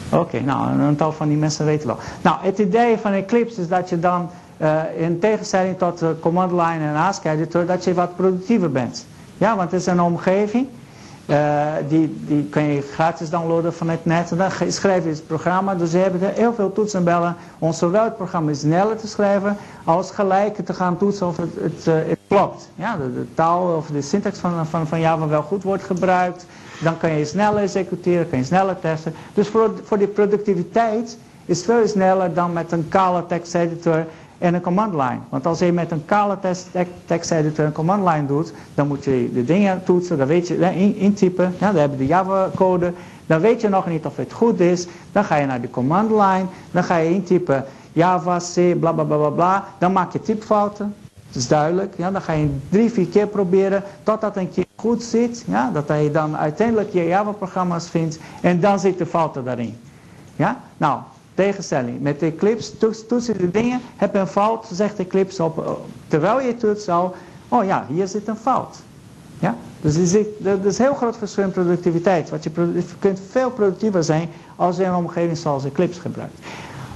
[0.09, 1.97] Oké, nou, een aantal van die mensen weten wel.
[2.21, 4.29] Nou, het idee van Eclipse is dat je dan,
[4.97, 9.05] in tegenstelling tot de command line en ASCII editor, dat je wat productiever bent.
[9.37, 10.67] Ja, want het is een omgeving
[11.31, 14.31] uh, die, die kun je gratis downloaden van het net.
[14.31, 15.75] En dan schrijf je het programma.
[15.75, 20.65] Dus we hebben heel veel toetsenbellen om zowel het programma sneller te schrijven als gelijk
[20.65, 22.69] te gaan toetsen of het, het, uh, het klopt.
[22.75, 26.45] Ja, de, de, taal of de syntax van, van, van Java wel goed wordt gebruikt.
[26.81, 29.13] Dan kan je sneller executeren, kan je sneller testen.
[29.33, 34.05] Dus voor, voor die productiviteit is veel sneller dan met een kale teksteditor
[34.41, 35.19] en een command line.
[35.29, 36.37] Want als je met een kale
[37.05, 41.55] teksteditor een command line doet, dan moet je de dingen toetsen, dan weet je, intypen,
[41.59, 42.93] ja, dan heb je de Java code,
[43.25, 46.09] dan weet je nog niet of het goed is, dan ga je naar de command
[46.09, 50.21] line, dan ga je intypen Java, C, bla bla bla bla bla, dan maak je
[50.21, 50.95] typfouten,
[51.27, 51.93] dat is duidelijk.
[51.97, 55.43] Ja, dan ga je drie, vier keer proberen totdat een keer goed zit.
[55.47, 59.77] Ja, dat je dan uiteindelijk je Java-programma's vindt en dan zit de fouten daarin.
[60.35, 60.99] Ja, nou,
[61.33, 62.01] tegenstelling.
[62.01, 65.71] Met Eclipse toetsen de dingen, heb je een fout, zegt Eclipse op, eh,
[66.07, 67.15] terwijl je toetst al,
[67.47, 68.77] oh ja, hier zit een fout.
[69.39, 69.55] Ja?
[69.81, 72.29] Dus er er is heel groot verschil in productiviteit.
[72.29, 76.39] Want je, je kunt veel productiever zijn als je een omgeving zoals Eclipse gebruikt.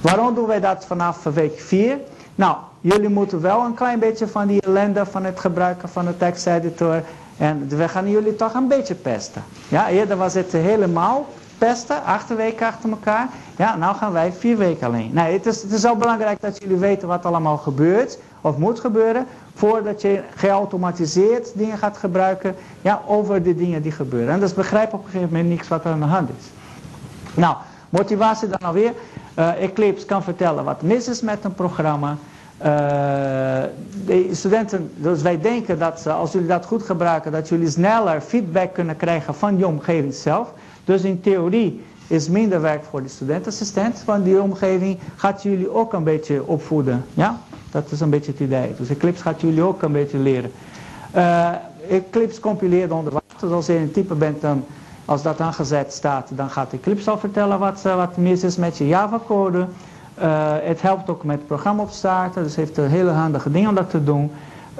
[0.00, 1.98] Waarom doen wij dat vanaf week 4?
[2.34, 6.16] Nou, jullie moeten wel een klein beetje van die ellende van het gebruiken van de
[6.16, 7.02] teksteditor.
[7.36, 9.42] En we gaan jullie toch een beetje pesten.
[9.68, 11.26] Ja, eerder was het helemaal
[11.58, 13.28] pesten, acht weken achter elkaar.
[13.56, 15.10] Ja, nou gaan wij vier weken alleen.
[15.12, 18.80] Nee, het is, het is zo belangrijk dat jullie weten wat allemaal gebeurt of moet
[18.80, 19.26] gebeuren.
[19.54, 24.34] Voordat je geautomatiseerd dingen gaat gebruiken ja, over de dingen die gebeuren.
[24.34, 26.44] En dus begrijp op een gegeven moment niks wat er aan de hand is.
[27.34, 27.56] Nou,
[27.88, 28.92] motivatie dan alweer.
[29.38, 32.16] Uh, Eclipse kan vertellen wat mis is met een programma.
[32.58, 32.66] Uh,
[34.04, 38.74] de studenten, dus wij denken dat als jullie dat goed gebruiken, dat jullie sneller feedback
[38.74, 40.52] kunnen krijgen van je omgeving zelf.
[40.86, 45.92] Dus in theorie is minder werk voor de studentassistent, want die omgeving gaat jullie ook
[45.92, 47.04] een beetje opvoeden.
[47.14, 48.74] Ja, dat is een beetje het idee.
[48.78, 50.50] Dus Eclipse gaat jullie ook een beetje leren.
[51.16, 51.48] Uh,
[51.90, 53.38] Eclipse compileert onder water.
[53.40, 54.64] Dus als je een type bent, dan,
[55.04, 58.78] als dat aangezet staat, dan gaat Eclipse al vertellen wat, uh, wat mis is met
[58.78, 59.58] je Java-code.
[59.58, 63.90] Uh, het helpt ook met programma opstarten, dus heeft een hele handige ding om dat
[63.90, 64.30] te doen.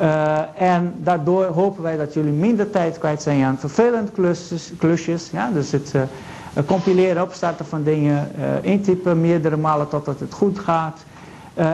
[0.01, 4.73] Uh, en daardoor hopen wij dat jullie minder tijd kwijt zijn aan vervelend klusjes.
[4.79, 5.51] klusjes ja?
[5.53, 6.03] Dus het uh,
[6.67, 11.05] compileren, opstarten van dingen, uh, intypen meerdere malen totdat het goed gaat.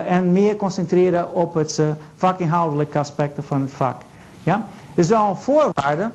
[0.06, 1.80] en meer concentreren op het
[2.16, 3.96] vakinhoudelijke aspecten van het vak.
[4.42, 4.66] Ja?
[4.94, 6.10] Dat is wel een voorwaarde.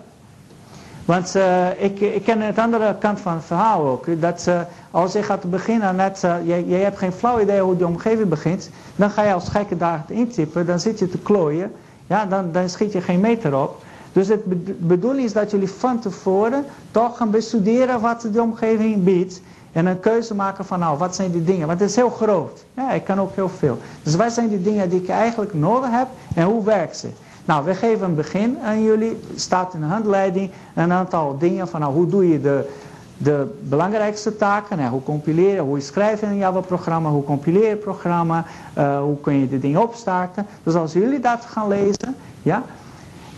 [1.06, 1.36] Want
[1.78, 4.22] ik, ik ken het andere kant van het verhaal ook.
[4.22, 4.50] Dat
[4.92, 8.70] als je gaat beginnen, net, je, je hebt geen flauw idee hoe die omgeving begint.
[8.96, 11.72] Dan ga je als gekke daar intypen, dan zit je te klooien.
[12.08, 13.84] Ja, dan, dan schiet je geen meter op.
[14.12, 14.42] Dus het
[14.88, 19.42] bedoeling is dat jullie van tevoren toch gaan bestuderen wat de omgeving biedt.
[19.72, 21.68] En een keuze maken van nou, wat zijn die dingen?
[21.68, 22.66] Want het is heel groot.
[22.74, 23.78] Ja, ik kan ook heel veel.
[24.04, 27.08] Dus wat zijn die dingen die ik eigenlijk nodig heb en hoe werkt ze?
[27.46, 29.20] Nou, we geven een begin aan jullie.
[29.36, 32.70] staat in de handleiding een aantal dingen van nou, hoe doe je de,
[33.18, 34.88] de belangrijkste taken.
[34.88, 38.46] hoe compileren, hoe je schrijft in een Java-programma, hoe compileer je programma,
[38.78, 40.46] uh, hoe kun je de dingen opstarten.
[40.64, 42.64] Dus als jullie dat gaan lezen, ja,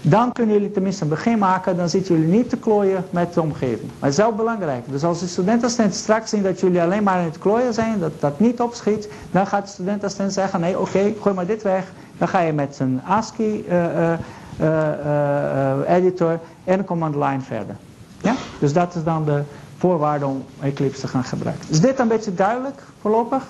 [0.02, 1.78] dan kunnen jullie tenminste een begin maken.
[1.78, 3.92] Dan zitten jullie niet te klooien met de omgeving.
[4.00, 4.84] Maar het is wel belangrijk.
[4.88, 8.12] Dus als de studentassistent straks zien dat jullie alleen maar in het klooien zijn, dat
[8.20, 11.92] dat niet opschiet, dan gaat de studentassistent zeggen, nee oké, gooi maar dit weg.
[12.18, 14.14] Dan ga je met een ASCII uh,
[14.62, 17.76] uh, editor en een command line verder.
[18.22, 18.36] Ja?
[18.60, 19.42] Dus dat is dan de
[19.80, 21.70] voorwaarde om Eclipse te gaan gebruiken.
[21.70, 23.44] Is dit een beetje duidelijk voorlopig?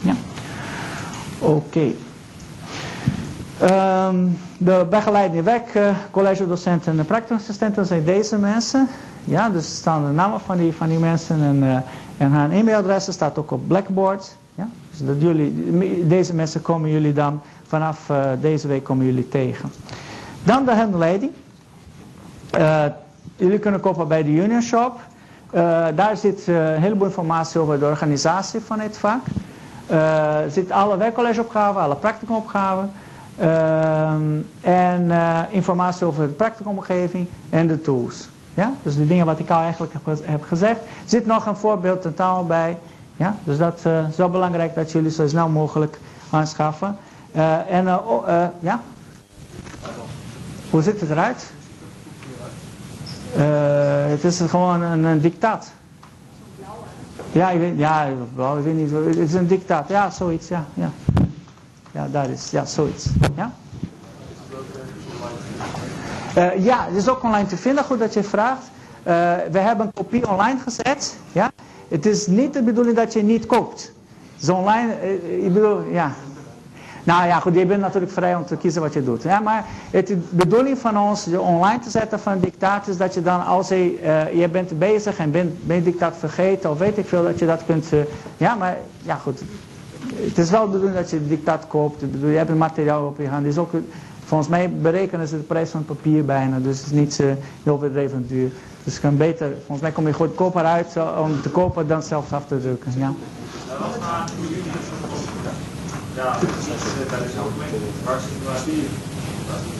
[0.00, 0.14] Ja.
[1.38, 1.54] Oké.
[1.54, 1.94] Okay.
[4.08, 8.88] Um, de begeleidende werk, uh, collegedocenten en praktikassistenten zijn deze mensen.
[9.24, 11.76] Ja, dus staan de namen van die, van die mensen en, uh,
[12.16, 14.36] en hun e-mailadressen staat ook op Blackboard.
[14.54, 14.68] Ja?
[14.90, 19.72] Dus dat jullie, deze mensen komen jullie dan vanaf uh, deze week komen jullie tegen.
[20.44, 21.32] Dan de handleiding.
[23.36, 25.00] Jullie kunnen kopen bij de Union Shop.
[25.54, 29.20] Uh, daar zit uh, een heleboel informatie over de organisatie van het vak.
[29.90, 32.92] Uh, er zit alle werkcollegeopgaven, alle practicumopgaven.
[34.60, 35.10] en
[35.50, 38.28] informatie over de practicumomgeving en de tools.
[38.54, 38.72] Ja?
[38.82, 40.80] Dus de dingen wat ik al eigenlijk heb, gezegd.
[40.80, 42.78] Er zit nog een voorbeeld totaal bij.
[43.16, 43.36] Ja?
[43.44, 45.98] Dus dat is wel belangrijk dat jullie zo snel mogelijk
[46.30, 46.96] aanschaffen.
[47.68, 47.84] en
[48.58, 48.80] ja?
[50.70, 51.52] Hoe ziet het eruit?
[53.36, 53.42] Uh,
[54.06, 55.72] het is gewoon een, dictaat.
[57.32, 58.14] Ja, ik weet, ja, ik
[58.62, 58.90] weet niet.
[58.90, 59.88] Het is een dictaat.
[59.88, 60.64] Ja, zoiets, ja.
[60.74, 60.90] Ja,
[61.92, 63.06] ja daar is, ja, zoiets.
[63.34, 63.52] Ja?
[66.36, 67.84] Uh, ja, het is ook online te vinden.
[67.84, 68.62] Goed dat je vraagt.
[68.98, 69.12] Uh,
[69.50, 71.16] we hebben een kopie online gezet.
[71.32, 71.50] Ja?
[71.88, 73.92] Het is niet de bedoeling dat je niet koopt.
[74.36, 76.12] Het online, ik bedoel, ja,
[77.06, 79.22] nou ja, goed, je bent natuurlijk vrij om te kiezen wat je doet.
[79.22, 83.22] Ja, maar het, de bedoeling van ons online te zetten van dictaat is dat je
[83.22, 87.22] dan als je, uh, je bent bezig en bent, dictaat vergeten of weet ik veel,
[87.22, 87.92] dat je dat kunt...
[87.92, 88.00] Uh,
[88.36, 89.42] ja, maar ja goed,
[90.14, 92.00] het is wel de bedoeling dat je dictaat koopt.
[92.20, 93.46] Je hebt een materiaal op je hand.
[93.46, 93.70] Is ook,
[94.24, 97.32] volgens mij berekenen ze de prijs van papier bijna, dus het is niet uh,
[97.62, 98.50] heel bedreven duur.
[98.84, 102.46] Dus kan beter, volgens mij kom je goedkoper uit om te kopen dan zelf af
[102.46, 102.92] te drukken.
[102.96, 103.12] Ja.
[103.68, 105.16] Ja, dat is bij de zomerling.
[105.16, 106.05] Hartstikke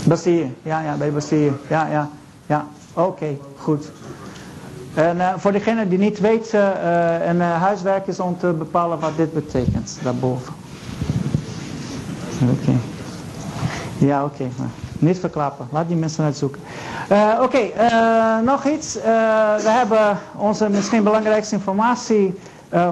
[0.07, 1.53] Bastille, ja, ja, bij Bastille.
[1.69, 2.09] Ja, ja,
[2.47, 2.67] ja.
[2.95, 3.91] Oké, goed.
[4.95, 6.69] En uh, voor degene die niet weet, uh,
[7.27, 10.53] een uh, huiswerk is om te bepalen wat dit betekent, daarboven.
[12.43, 12.73] Oké.
[13.99, 14.49] Ja, oké,
[14.99, 15.69] niet verklappen.
[15.71, 16.61] Laat die mensen uitzoeken.
[17.41, 17.59] Oké,
[18.45, 18.95] nog iets.
[19.63, 22.35] we hebben onze misschien belangrijkste informatie,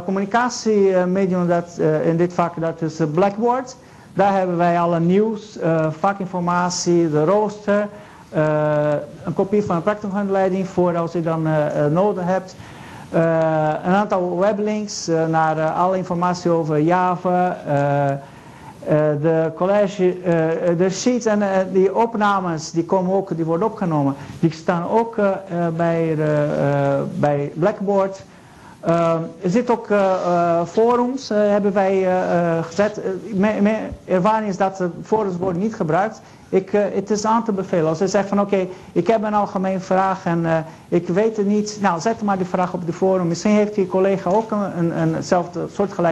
[0.05, 3.77] communicatiemedium dat, in dit vak, dat is Blackboard.
[4.15, 5.59] Daar hebben wij alle nieuws,
[5.91, 7.89] vakinformatie, de rooster...
[8.37, 8.93] Uh,
[9.25, 12.57] een kopie van een practicumhandleiding voor als je dan uh, nodig hebt.
[13.15, 13.21] Uh,
[13.85, 17.57] een aantal weblinks naar alle informatie over Java.
[19.21, 20.17] de college,
[20.77, 24.15] de sheets en die opnames die komen ook, die worden opgenomen.
[24.41, 25.17] Die staan ook
[25.77, 26.17] bij,
[27.15, 28.25] bij Blackboard.
[28.89, 32.07] Uh, er zitten ook uh, uh, forums, hebben wij
[32.63, 33.01] gezet.
[33.35, 33.67] Mijn
[34.05, 36.21] ervaring is dat de forums worden niet gebruikt.
[36.49, 37.89] Ik, het is aan te bevelen.
[37.89, 41.79] Als je zegt van oké, ik heb een algemene vraag en ik weet het niet.
[41.81, 43.27] Nou, zet maar die vraag op de forum.
[43.29, 45.23] Misschien heeft die collega ook een, een, een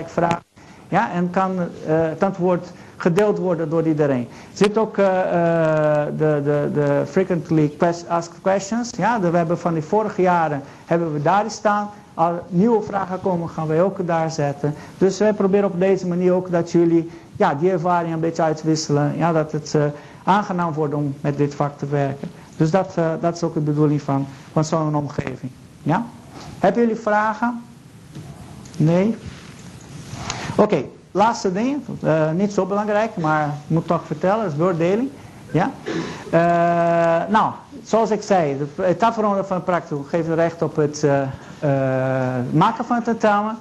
[0.07, 0.41] vraag.
[0.89, 4.29] Ja, en kan het antwoord gedeeld worden door iedereen.
[4.31, 7.73] Er zit ook de, de, de frequently
[8.09, 8.91] asked questions.
[8.97, 11.91] Ja, we hebben van die vorige jaren hebben we daar staan.
[12.15, 14.75] Als nieuwe vragen komen, gaan wij ook daar zetten.
[14.99, 19.17] Dus wij proberen op deze manier ook dat jullie ja, die ervaring een beetje uitwisselen.
[19.17, 19.85] Ja, dat het uh,
[20.25, 22.31] aangenaam wordt om met dit vak te werken.
[22.57, 25.53] Dus dat, uh, dat is ook de bedoeling van, van zo'n omgeving.
[25.83, 26.05] Ja?
[26.59, 27.63] Hebben jullie vragen?
[28.77, 29.17] Nee?
[30.57, 31.83] Oké, laatste ding.
[32.05, 34.43] Uh, niet zo belangrijk, maar ik moet toch vertellen.
[34.43, 35.11] Dat is beoordeling.
[35.53, 35.71] Ja?
[37.29, 37.53] nou,
[37.85, 41.23] zoals ik zei, de etapperonde van practicum geeft recht op het uh,
[42.51, 43.59] maken van het tentamen.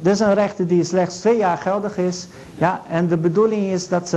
[0.00, 2.26] Dit is een recht die slechts twee jaar geldig is.
[2.56, 4.14] Ja, en de bedoeling is dat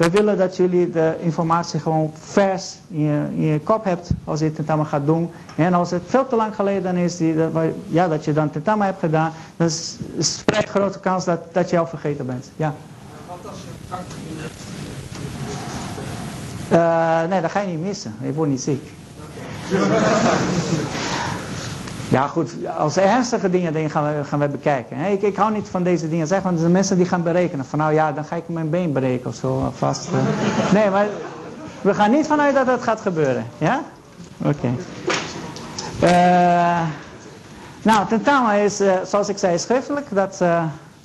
[0.00, 4.54] we willen dat jullie de informatie gewoon vers in je, kop hebt als je het
[4.54, 5.30] tentamen gaat doen.
[5.56, 7.50] En als het veel te lang geleden is die, dat,
[7.86, 9.70] ja, dat je dan tentamen hebt gedaan, dan
[10.44, 12.50] vrij grote kans dat, dat je al vergeten bent.
[12.56, 12.74] Ja.
[13.26, 14.69] Wat als je
[16.72, 18.14] uh, Nee, dat ga je niet missen.
[18.22, 18.92] Je wordt niet ziek.
[22.10, 24.96] Ja goed, als ernstige dingen, gaan, we, gaan we bekijken.
[24.96, 27.64] Ik, ik hou niet van deze dingen zeggen, want er zijn mensen die gaan berekenen.
[27.64, 30.08] Van nou ja, dan ga ik mijn been breken of zo vast.
[30.08, 30.72] Eh.
[30.72, 31.06] Nee, maar
[31.80, 33.46] we gaan niet vanuit dat dat gaat gebeuren.
[33.58, 33.80] Ja?
[34.38, 34.48] Oké.
[34.48, 34.74] Okay.
[36.02, 36.86] Uh,
[37.82, 40.06] nou, tentamen is, zoals ik zei, schriftelijk.
[40.10, 40.42] Dat,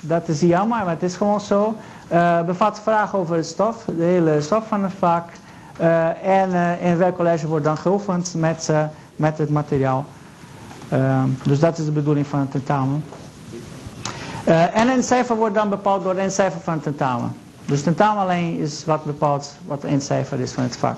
[0.02, 1.76] dat is jammer, maar het is gewoon zo.
[2.46, 5.30] bevat vragen over het stof, de hele stof van het vak.
[6.24, 6.50] En
[6.80, 8.70] in het werkcollege wordt dan geoefend met,
[9.16, 10.06] met het materiaal.
[10.94, 13.04] Uh, dus dat is de bedoeling van het tentamen.
[14.74, 17.36] En een cijfer wordt dan bepaald door een cijfer van het tentamen.
[17.66, 20.98] Dus tentamen alleen is wat bepaalt wat een cijfer is van het vak.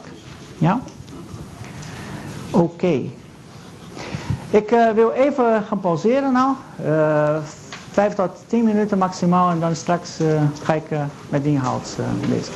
[0.58, 0.80] Ja?
[2.52, 3.02] Oké.
[4.50, 6.54] Ik wil even gaan pauzeren nou.
[7.98, 10.20] Vijf tot tien minuten maximaal en dan straks
[10.64, 10.84] ga ik
[11.30, 11.98] met die inhoud
[12.30, 12.54] bezig.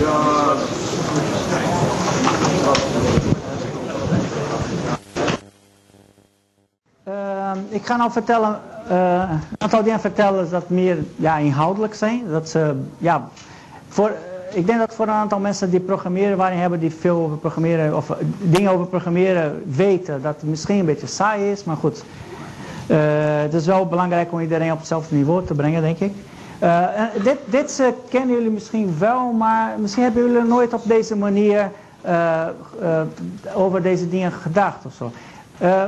[0.00, 0.54] Ja.
[7.08, 8.60] Uh, ik ga nou vertellen,
[8.90, 12.22] uh, een aantal dingen vertellen dat meer ja, inhoudelijk zijn.
[12.30, 13.28] Dat ze, ja,
[13.88, 14.12] voor,
[14.52, 17.96] ik denk dat voor een aantal mensen die programmeren, waarin hebben die veel over programmeren,
[17.96, 22.04] of dingen over programmeren weten, dat het misschien een beetje saai is, maar goed.
[22.86, 22.96] Uh,
[23.42, 26.12] het is wel belangrijk om iedereen op hetzelfde niveau te brengen, denk ik.
[26.62, 26.84] Uh,
[27.22, 31.70] dit dit uh, kennen jullie misschien wel, maar misschien hebben jullie nooit op deze manier
[33.54, 35.10] over deze dingen gedacht of zo.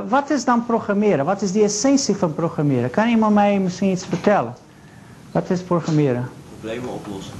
[0.07, 1.25] Wat is dan programmeren?
[1.25, 2.89] Wat is de essentie van programmeren?
[2.89, 4.53] Kan iemand mij misschien iets vertellen?
[5.31, 6.29] Wat is programmeren?
[6.59, 7.33] Problemen oplossen.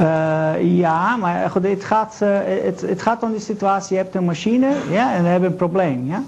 [0.00, 2.28] Uh, ja, maar goed, het, gaat, uh,
[2.64, 3.96] het, het gaat om die situatie.
[3.96, 6.06] Je hebt een machine ja, en we hebben een probleem.
[6.06, 6.22] Ja?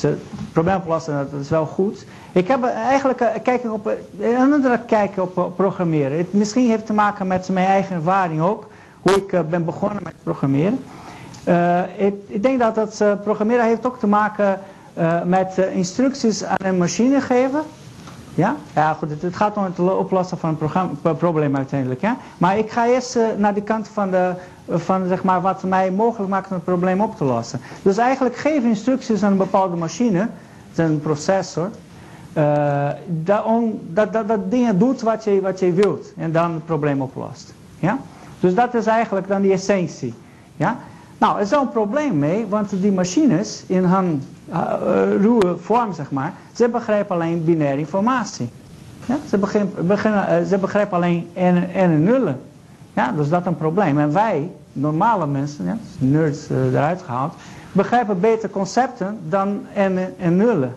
[0.00, 2.04] Dus het probleem oplossen, dat is wel goed.
[2.32, 6.18] Ik heb eigenlijk kijk op, een andere kijk op programmeren.
[6.18, 8.68] Het, misschien heeft te maken met mijn eigen ervaring ook.
[9.00, 10.78] Hoe ik ben begonnen met programmeren.
[11.96, 14.60] Ik, ik, denk dat dat programmeren heeft ook te maken
[14.98, 17.62] uh, met instructies aan een machine geven.
[18.34, 20.58] Ja, ja goed, het, gaat om het oplossen van
[21.02, 22.00] een probleem uiteindelijk.
[22.00, 22.16] Ja?
[22.38, 24.32] Maar ik ga eerst naar de kant van, de,
[24.68, 27.60] van zeg maar, wat mij mogelijk maakt om het probleem op te lossen.
[27.82, 30.28] Dus eigenlijk geef instructies aan een bepaalde machine,
[30.74, 31.70] een processor,
[33.06, 36.64] dat, on, dat, dat, dat dingen doet wat je, wat je wilt en dan het
[36.64, 37.54] probleem oplost.
[37.78, 37.98] Ja?
[38.40, 40.14] Dus dat is eigenlijk dan die essentie.
[40.56, 40.78] Ja?
[41.18, 44.22] Nou, er is wel een probleem mee, want die machines in hun
[44.52, 44.72] uh,
[45.20, 48.48] ruwe vorm, zeg maar, ze begrijpen alleen binaire informatie.
[49.06, 49.16] Ja?
[49.28, 52.40] Ze, begrijpen, beginnen, ze begrijpen alleen en, en nullen.
[52.92, 53.98] Ja, dus dat is een probleem.
[53.98, 57.34] En wij, normale mensen, ja, nerds uh, eruit gehaald,
[57.72, 60.74] begrijpen beter concepten dan en, en nullen.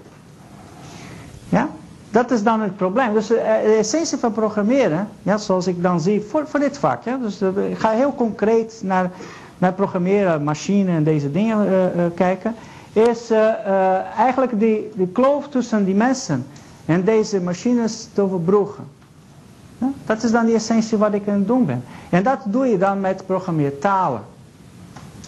[1.49, 1.69] Ja?
[2.11, 3.13] Dat is dan het probleem.
[3.13, 3.39] Dus de
[3.79, 7.03] essentie van programmeren, ja, zoals ik dan zie voor, voor dit vak.
[7.03, 9.11] Ja, dus ik ga heel concreet naar,
[9.57, 11.67] naar programmeren, machine en deze dingen
[12.15, 12.55] kijken.
[12.93, 16.45] Is uh, eigenlijk die, die kloof tussen die mensen
[16.85, 18.83] en deze machines te overbruggen.
[19.77, 21.83] Ja, dat is dan de essentie wat ik aan het doen ben.
[22.09, 24.21] En dat doe je dan met programmeertalen.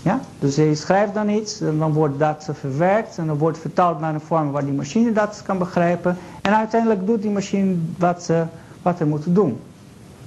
[0.01, 0.19] Ja?
[0.39, 4.13] Dus je schrijft dan iets, en dan wordt dat verwerkt en dan wordt vertaald naar
[4.13, 6.17] een vorm waar die machine dat kan begrijpen.
[6.41, 8.41] En uiteindelijk doet die machine wat, uh,
[8.81, 9.59] wat moet doen.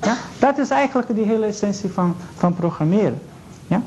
[0.03, 0.17] Ja?
[0.39, 3.19] Dat is eigenlijk de hele essentie van, van programmeren.
[3.67, 3.83] Ja?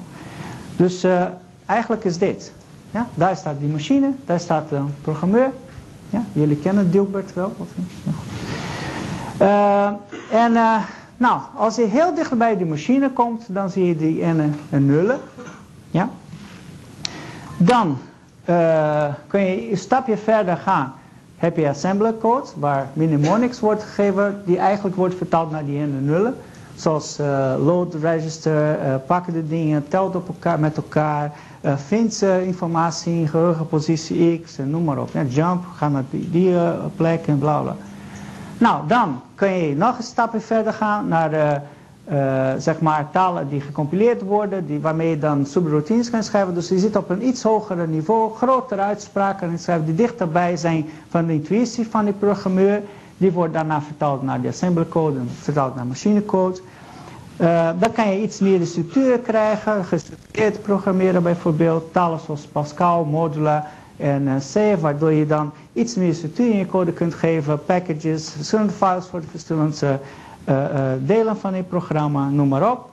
[0.75, 1.23] Dus uh,
[1.65, 2.51] eigenlijk is dit.
[2.91, 3.07] Ja?
[3.13, 5.51] Daar staat die machine, daar staat de programmeur.
[6.09, 6.23] Ja?
[6.33, 7.53] Jullie kennen Dilbert wel?
[7.57, 7.91] Of niet?
[9.41, 9.91] Uh,
[10.31, 10.51] en
[11.17, 14.85] nou, als je heel dicht bij de machine komt, dan zie je die en, en
[14.85, 15.19] nullen.
[15.91, 16.09] Ja?
[17.57, 17.97] Dan
[19.27, 20.93] kun je een stapje verder gaan.
[21.37, 26.05] Heb je assembler code waar mnemonics wordt gegeven die eigenlijk wordt vertaald naar die en
[26.05, 26.35] nullen.
[26.81, 32.21] Zoals uh, load register, uh, pakken de dingen, telt op elkaar met elkaar, uh, vindt
[32.21, 35.09] informatie in geheugenpositie X en noem maar op.
[35.13, 36.55] Ja, jump, ga naar die,
[36.95, 37.75] plek en bla bla.
[38.57, 41.63] Nou, dan kun je nog een stapje verder gaan naar
[42.57, 46.53] zeg maar talen die gecompileerd worden, die, waarmee je dan subroutines kan schrijven.
[46.53, 50.85] Dus je zit op een iets hoger niveau, grotere uitspraken en schrijven die dichterbij zijn
[51.09, 52.81] van de intuïtie van die programmeur.
[53.21, 56.59] Die wordt daarna vertaald naar de assembly code en vertaald naar machinecode.
[57.41, 63.05] Uh, dan kan je iets meer de structuur krijgen, gestructureerd programmeren bijvoorbeeld, talen zoals Pascal,
[63.05, 63.67] Modula
[63.97, 68.29] en uh, C, waardoor je dan iets meer structuur in je code kunt geven, packages,
[68.29, 69.99] verschillende files voor de verschillende
[70.49, 70.65] uh,
[70.99, 72.89] delen van het programma, noem maar op.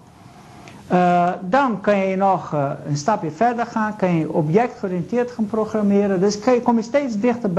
[1.41, 2.53] Dan kan je nog
[2.89, 6.21] een stapje verder gaan, kan je objectgeoriënteerd gaan programmeren.
[6.21, 7.51] Dus je, kom je steeds dichter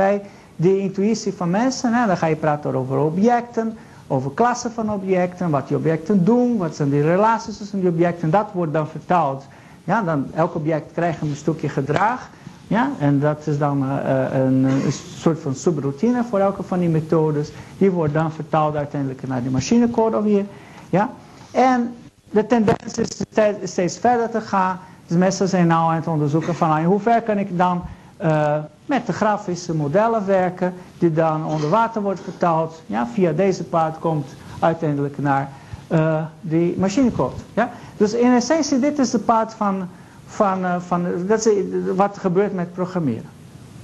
[0.60, 1.94] de intuïtie van mensen.
[1.94, 2.08] Hè?
[2.08, 6.76] Dan ga je praten over objecten, over klassen van objecten, wat die objecten doen, wat
[6.76, 8.30] zijn de relaties tussen die objecten.
[8.30, 9.46] Dat wordt dan vertaald.
[9.84, 12.30] Ja, dan, elk object krijgt een stukje gedrag.
[12.68, 16.90] Ja, en dat is dan uh, een, een, soort van subroutine voor elke van die
[16.90, 17.52] methodes.
[17.78, 20.46] Die wordt dan vertaald uiteindelijk naar de machinecode alweer.
[20.90, 21.10] Ja.
[21.52, 21.94] En
[22.32, 23.22] de tendens is
[23.64, 24.80] steeds verder te gaan.
[25.08, 27.82] Dus mensen zijn nu aan het onderzoeken van nou, hoe ver kan ik dan
[28.22, 28.56] uh,
[28.90, 30.74] met de grafische modellen werken.
[30.98, 32.82] Die dan onder water wordt vertaald.
[32.86, 34.28] Ja, via deze paard komt
[34.60, 35.50] uiteindelijk naar
[35.92, 37.36] uh, die machinecode.
[37.54, 37.70] Ja.
[37.98, 39.88] Dus in essentie dit is de paard van
[40.30, 41.54] van, uh, van dat is
[41.96, 43.30] wat gebeurt met programmeren.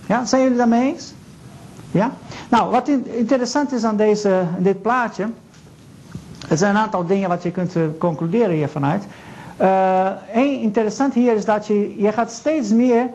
[0.05, 1.13] Ja, zijn jullie daarmee eens?
[1.91, 2.11] Ja?
[2.49, 5.27] Nou, wat interessant is aan deze, dit plaatje,
[6.49, 9.03] er zijn een aantal dingen wat je kunt uh, concluderen hier vanuit.
[10.33, 13.09] Eén uh, interessant hier is dat je, je gaat steeds meer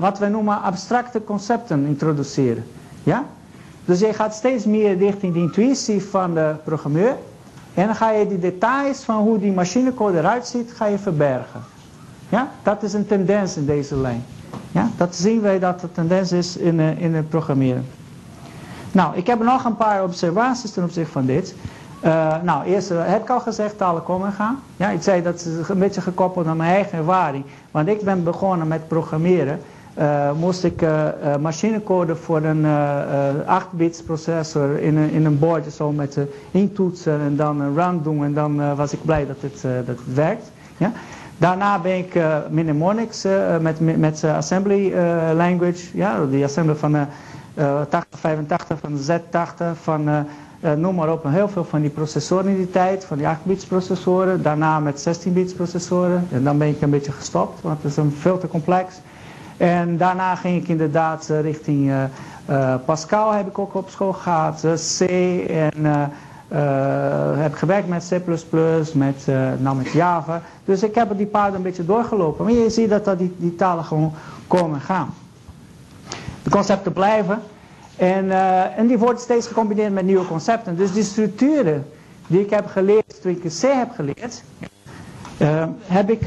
[0.00, 2.64] wat wij noemen abstracte concepten introduceren.
[3.02, 3.24] Ja?
[3.84, 7.16] Dus je gaat steeds meer richting de intuïtie van de programmeur.
[7.74, 11.60] En dan ga je die details van hoe die machinecode eruit ziet, ga je verbergen.
[12.28, 14.24] Ja, dat is een tendens in deze lijn.
[14.72, 17.86] Ja, dat zien wij dat de tendens is in, uh, in het programmeren.
[18.92, 21.54] Nou, ik heb nog een paar observaties ten opzichte van dit.
[22.04, 24.62] Uh, nou, eerst uh, heb ik al gezegd, talen komen en gaan.
[24.76, 27.44] Ja, ik zei dat is een beetje gekoppeld aan mijn eigen ervaring.
[27.70, 29.60] Want ik ben begonnen met programmeren.
[29.98, 30.84] Uh, moest ik
[31.40, 32.66] machinecode voor een
[33.62, 36.18] 8-bits processor in een, in een bordje zo met
[36.50, 38.24] intoetsen en dan een run doen.
[38.24, 40.50] En dan was ik blij dat het, dat werkt.
[40.76, 40.92] Ja?
[41.38, 43.26] Daarna ben ik uh, mnemonics
[43.60, 44.94] met, met assembly
[45.34, 46.96] language, ja, die assembly van
[47.56, 50.26] 8085, van Z80, van
[50.76, 54.42] noem maar op, heel veel van die processoren in die tijd, van die 8-bits processoren.
[54.42, 56.26] Daarna met 16-bits processoren.
[56.30, 58.94] En dan ben ik een beetje gestopt, want het is een veel te complex.
[59.56, 61.92] En daarna ging ik inderdaad richting
[62.84, 64.66] Pascal, heb ik ook op school gehad,
[64.98, 65.00] C
[65.48, 66.10] en...
[67.36, 68.20] Heb gewerkt met C++,
[68.94, 69.26] met,
[69.58, 70.42] nou met Java.
[70.64, 72.44] Dus ik heb die paden een beetje doorgelopen.
[72.44, 74.12] Maar je ziet dat, dat die, die talen gewoon
[74.46, 75.14] komen en gaan.
[76.42, 77.42] De concepten blijven.
[78.02, 80.76] En, uh, en die worden steeds gecombineerd met nieuwe concepten.
[80.76, 81.86] Dus die structuren
[82.26, 84.42] die ik heb geleerd toen ik C heb geleerd...
[85.86, 86.22] heb ik,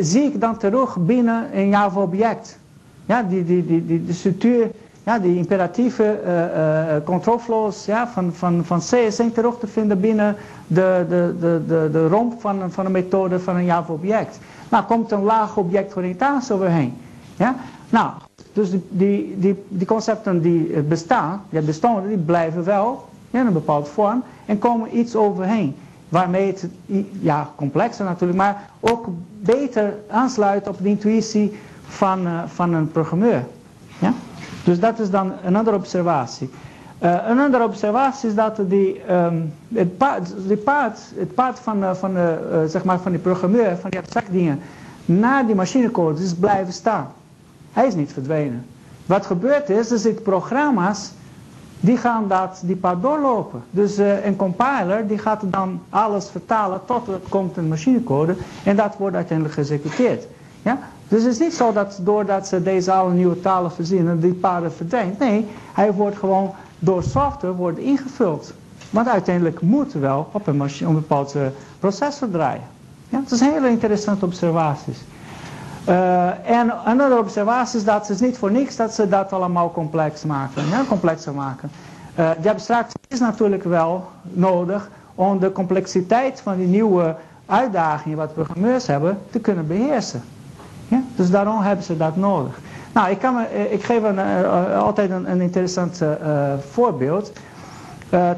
[0.00, 2.58] zie ik dan terug binnen een Java object.
[3.06, 4.70] Ja, die, die, die, die, de structuur
[5.04, 9.66] ja, die imperatieve uh, uh, control flows ja, van, van, van C zijn terug te
[9.66, 10.36] vinden binnen
[10.66, 14.38] de, de, de, de, de romp van, van een methode van een Java-object.
[14.68, 16.96] Nou, komt een laag objectoriëntatie overheen.
[17.36, 17.56] Ja?
[17.90, 18.10] Nou,
[18.52, 18.82] dus die,
[19.38, 23.10] die, die, concepten die bestaan, die bestaan, die blijven wel.
[23.32, 25.76] in een bepaalde vorm, en komen iets overheen.
[26.08, 26.66] Waarmee het,
[27.20, 29.08] ja, complexer natuurlijk, maar ook
[29.40, 33.44] beter aansluit op de intuïtie van, uh, van een programmeur.
[33.98, 34.12] Ja?
[34.64, 36.50] Dus dat is dan een andere observatie.
[37.02, 41.82] Uh, een andere observatie is dat die, um, het, paard, die paard, het paard van,
[41.82, 42.16] uh, van,
[42.66, 44.60] zeg maar van die programmeur, van die abstracte dingen,
[45.04, 47.12] naar die machinecode is blijven staan.
[47.72, 48.66] Hij is niet verdwenen.
[49.06, 51.10] Wat gebeurt is, er zitten programma's
[51.80, 53.62] die gaan dat, die pad doorlopen.
[53.70, 58.76] Dus uh, een compiler die gaat dan alles vertalen tot er komt een machinecode en
[58.76, 60.26] dat wordt uiteindelijk geëxecuteerd.
[60.62, 60.78] Ja?
[61.08, 64.72] Dus het is niet zo dat doordat ze deze alle nieuwe talen verzinnen, die paden
[64.72, 65.18] verdwijnt.
[65.18, 68.52] Nee, hij wordt gewoon door software wordt ingevuld.
[68.90, 71.42] Want uiteindelijk moet wel op een, machine, een bepaald uh,
[71.78, 72.64] processor draaien.
[73.08, 74.98] Ja, dat is hele interessante observaties.
[75.88, 79.72] Uh, en een andere observatie is dat het niet voor niks dat ze dat allemaal
[79.72, 81.70] complex maken, ja, complexer maken.
[82.18, 87.14] Uh, die abstractie is natuurlijk wel nodig om de complexiteit van die nieuwe
[87.46, 90.22] uitdagingen wat programmeurs hebben te kunnen beheersen.
[90.88, 91.02] Ja?
[91.16, 92.58] Dus daarom hebben ze dat nodig.
[92.92, 94.18] Nou, ik, kan me, ik geef een,
[94.74, 96.02] altijd een, een interessant
[96.70, 97.32] voorbeeld.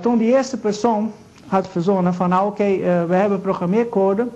[0.00, 1.12] toen die eerste persoon
[1.46, 2.64] had verzonnen van nou oké,
[3.06, 4.26] we hebben programmeercode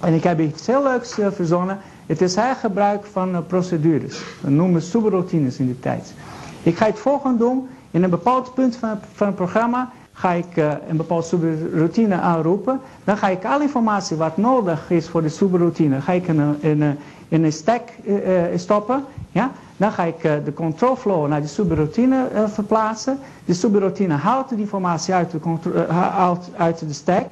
[0.00, 1.78] en ik heb iets heel leuks verzonnen.
[2.08, 4.22] Het is hergebruik van uh, procedures.
[4.40, 6.14] We noemen subroutines in die tijd.
[6.62, 7.68] Ik ga het volgende doen.
[7.90, 12.80] In een bepaald punt van, van het programma ga ik uh, een bepaalde subroutine aanroepen.
[13.04, 16.56] Dan ga ik alle informatie wat nodig is voor de subroutine, ga ik in een,
[16.62, 16.98] in een,
[17.28, 19.04] in een stack uh, stoppen.
[19.30, 19.50] Ja?
[19.76, 23.18] Dan ga ik de control flow naar de subroutine verplaatsen.
[23.44, 25.86] De subroutine haalt de informatie uit de,
[26.16, 27.26] uit, uit de stack.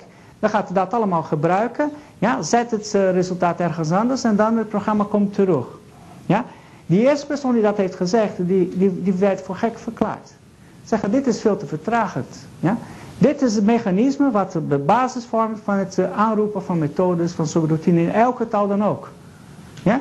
[0.47, 1.91] Dan gaat dat allemaal gebruiken.
[2.19, 5.67] Ja, zet het uh, resultaat ergens anders en dan het programma komt terug.
[6.27, 6.45] Ja?
[6.87, 10.33] Die eerste persoon die dat heeft gezegd, die, die, die werd voor gek verklaard.
[10.85, 12.47] Zeggen, dit is veel te vertragend.
[12.61, 12.77] Ja?
[13.19, 17.47] Dit is het mechanisme wat de basis vormt van het uh, aanroepen van methodes van
[17.47, 19.09] subroutine in elke taal dan ook.
[19.83, 20.01] Ja?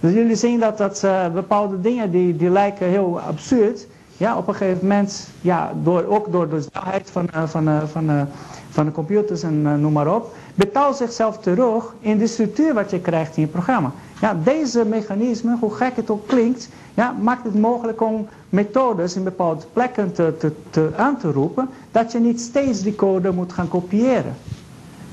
[0.00, 3.86] Dus jullie zien dat, dat uh, bepaalde dingen die, die lijken heel absurd,
[4.16, 8.28] ja, op een gegeven moment, ja, door, ook door de snelheid van, van, van,
[8.74, 13.00] van de computers en noem maar op, betaalt zichzelf terug in de structuur wat je
[13.00, 13.92] krijgt in je programma.
[14.20, 19.24] Ja, deze mechanisme, hoe gek het ook klinkt, ja, maakt het mogelijk om methodes in
[19.24, 23.68] bepaalde plekken te, te, aan te roepen, dat je niet steeds die code moet gaan
[23.68, 24.34] kopiëren.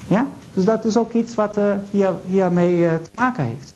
[0.07, 0.27] Ja?
[0.53, 3.73] Dus dat is ook iets wat uh, hier, hiermee uh, te maken heeft.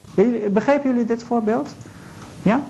[0.53, 1.69] Begrijpen jullie dit voorbeeld?
[2.41, 2.61] Ja?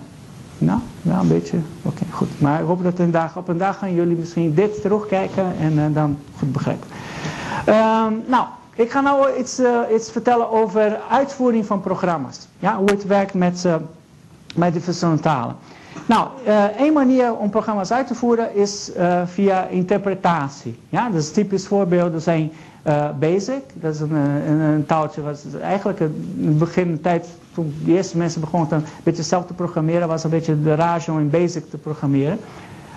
[0.58, 1.58] Nou, ja, een beetje.
[1.82, 2.42] Oké, goed.
[2.42, 5.74] Maar ik hoop dat een dag, op een dag gaan jullie misschien dit terugkijken en
[5.74, 6.88] uh, dan goed begrijpen.
[7.68, 8.46] Um, nou,
[8.76, 12.48] ik ga nou iets, uh, iets vertellen over uitvoering van programma's.
[12.60, 13.76] Ja, hoe het werkt met, uh,
[14.56, 15.56] met de verschillende talen.
[16.06, 16.28] Nou,
[16.78, 18.92] één manier om programma's uit te voeren is
[19.26, 20.80] via interpretatie.
[20.90, 22.52] Ja, dus typisch voorbeelden zijn
[23.20, 23.64] Basic.
[23.74, 28.18] Dat is een, een, een taaltje wat eigenlijk in het begin tijd, toen de eerste
[28.18, 31.78] mensen begonnen een beetje zelf te programmeren, was een beetje de om in Basic te
[31.78, 32.40] programmeren.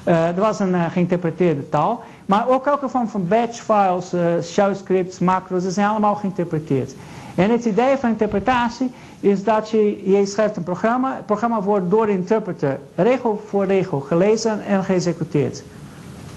[0.08, 2.04] Uh, er was een uh, geïnterpreteerde taal.
[2.26, 6.94] Maar ook elke vorm van batch files, uh, shell scripts, macros, ze zijn allemaal geïnterpreteerd.
[7.34, 8.90] En het idee van interpretatie
[9.20, 11.16] is dat je, je schrijft een programma.
[11.16, 15.62] Het programma wordt door de interpreter regel voor regel gelezen en geëxecuteerd.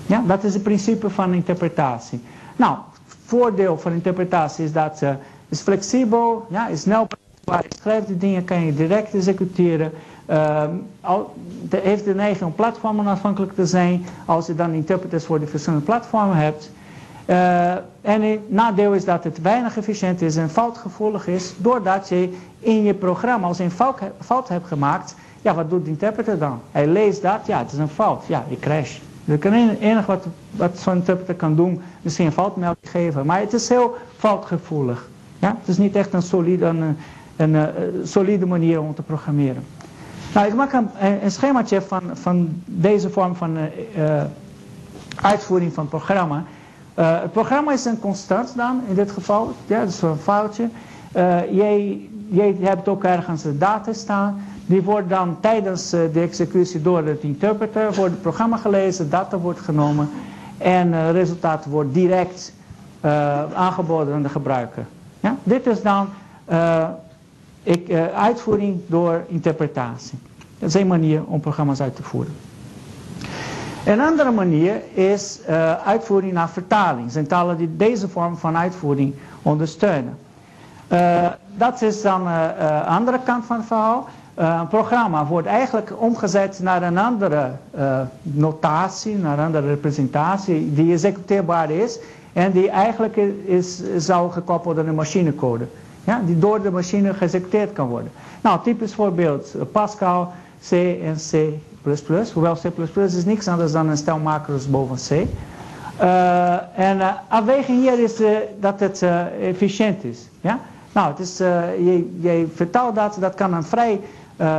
[0.06, 2.22] Ja, dat is het principe van interpretatie.
[2.56, 2.78] Nou,
[3.26, 5.00] voordeel van interpretatie is dat
[5.50, 7.08] het flexibel, ja, is snel.
[7.52, 9.92] Waar je schrijft de dingen kan je direct executeren.
[11.02, 11.34] Al,
[11.70, 14.06] de, heeft de neiging om platformen afhankelijk te zijn.
[14.26, 16.72] Als je dan interpreters voor de verschillende platformen hebt.
[17.26, 17.72] Uh,
[18.02, 21.54] en het nadeel is dat het weinig efficiënt is en foutgevoelig is.
[21.58, 25.16] Doordat je in je programma, als je een fout, fout hebt gemaakt.
[25.42, 26.60] Ja, wat doet de interpreter dan?
[26.72, 28.24] Hij leest dat, ja, het is een fout.
[28.28, 28.98] Ja, je crash.
[29.26, 29.46] Het
[29.80, 33.26] enige wat, wat zo'n interpreter kan doen, misschien een foutmelding geven.
[33.26, 35.10] Maar het is heel foutgevoelig.
[35.40, 35.56] Ja?
[35.60, 36.98] Het is niet echt een solide, een,
[37.42, 39.64] een, een solide manier om te programmeren.
[40.34, 40.90] Nou, ik maak een,
[41.24, 44.22] een schemaatje van, van deze vorm van uh,
[45.22, 46.44] uitvoering van het programma.
[46.94, 49.54] Het programma is een constant dan, in dit geval.
[49.66, 50.70] Ja, dat is een foutje.
[51.52, 54.42] Jij, jij hebt ook ergens de data staan.
[54.66, 59.60] Die wordt dan tijdens de executie door de interpreter, wordt het programma gelezen, data wordt
[59.60, 60.10] genomen.
[60.58, 62.54] En het resultaat wordt direct
[63.56, 64.86] aangeboden aan de gebruiker.
[65.20, 65.36] Ja?
[65.44, 66.08] Dit is dan
[67.64, 70.20] ik, uh, uitvoering door interpretatie.
[70.60, 72.34] Dat is een manier om programma's uit te voeren.
[73.86, 77.06] Een andere manier is uh, uitvoering naar vertaling.
[77.06, 80.18] Er zijn talen die deze vorm van uitvoering ondersteunen.
[80.92, 84.08] Uh, dat is dan de andere kant van het verhaal.
[84.36, 87.52] Een programma wordt eigenlijk omgezet naar een andere
[88.22, 92.00] notatie, naar een andere representatie die executeerbaar is
[92.34, 95.68] en die eigenlijk is, zou gekoppeld aan een machinecode.
[96.04, 98.12] Ja, die door de machine geëxecuteerd kan worden.
[98.42, 100.32] Nou, typisch voorbeeld, Pascal,
[100.70, 100.72] C
[101.04, 101.60] en C++.
[102.34, 105.28] Hoewel C++ is niks anders dan een stel macro's boven C.
[106.02, 108.14] Uh, en uh, afweging hier is
[108.60, 109.02] dat het
[109.42, 110.20] efficiënt is.
[110.42, 110.60] Ja?
[110.92, 114.00] Nou, het is, je, je vertelt dat, dat kan een vrij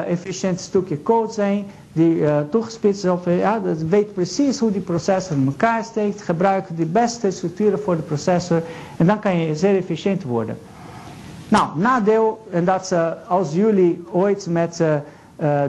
[0.06, 5.36] efficiënt stukje code zijn die toegespitst is op, ja, dat weet precies hoe die processor
[5.36, 8.62] in elkaar steekt, gebruikt de beste structuren voor de processor
[8.96, 10.58] en dan kan je zeer efficiënt worden.
[11.52, 14.94] Nou, nadeel, en dat ze, als jullie ooit met uh,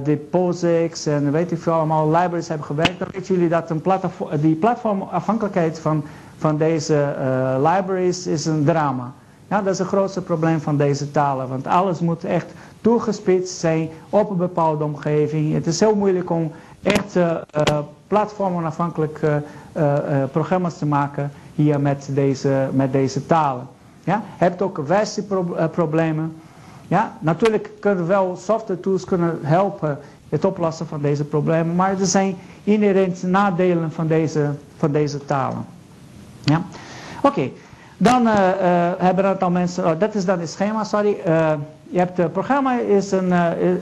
[0.03, 3.81] de POSIX en weet ik veel allemaal libraries hebben gewerkt, dan weten jullie dat een
[3.81, 6.03] platform, die platformafhankelijkheid van,
[6.37, 9.11] van deze uh, libraries is een drama.
[9.47, 13.89] Ja, dat is het grootste probleem van deze talen, want alles moet echt toegespitst zijn
[14.09, 15.53] op een bepaalde omgeving.
[15.53, 16.51] Het is heel moeilijk om
[16.83, 17.35] echt uh,
[18.07, 19.19] platformafhankelijk
[20.31, 23.67] programma's te maken hier met deze, met deze talen.
[24.03, 24.21] Ja?
[24.37, 26.35] Hebt ook versieproblemen.
[26.87, 29.99] Ja, natuurlijk kunnen wel software tools kunnen helpen
[30.29, 35.65] het oplossen van deze problemen, maar er zijn inherent nadelen van deze, van deze talen.
[36.43, 36.61] Ja?
[37.21, 37.49] Oké,
[37.97, 41.17] dan uh, uh, hebben een aantal mensen, oh, dat is dan het schema, sorry.
[41.89, 43.31] Je hebt het programma is, een,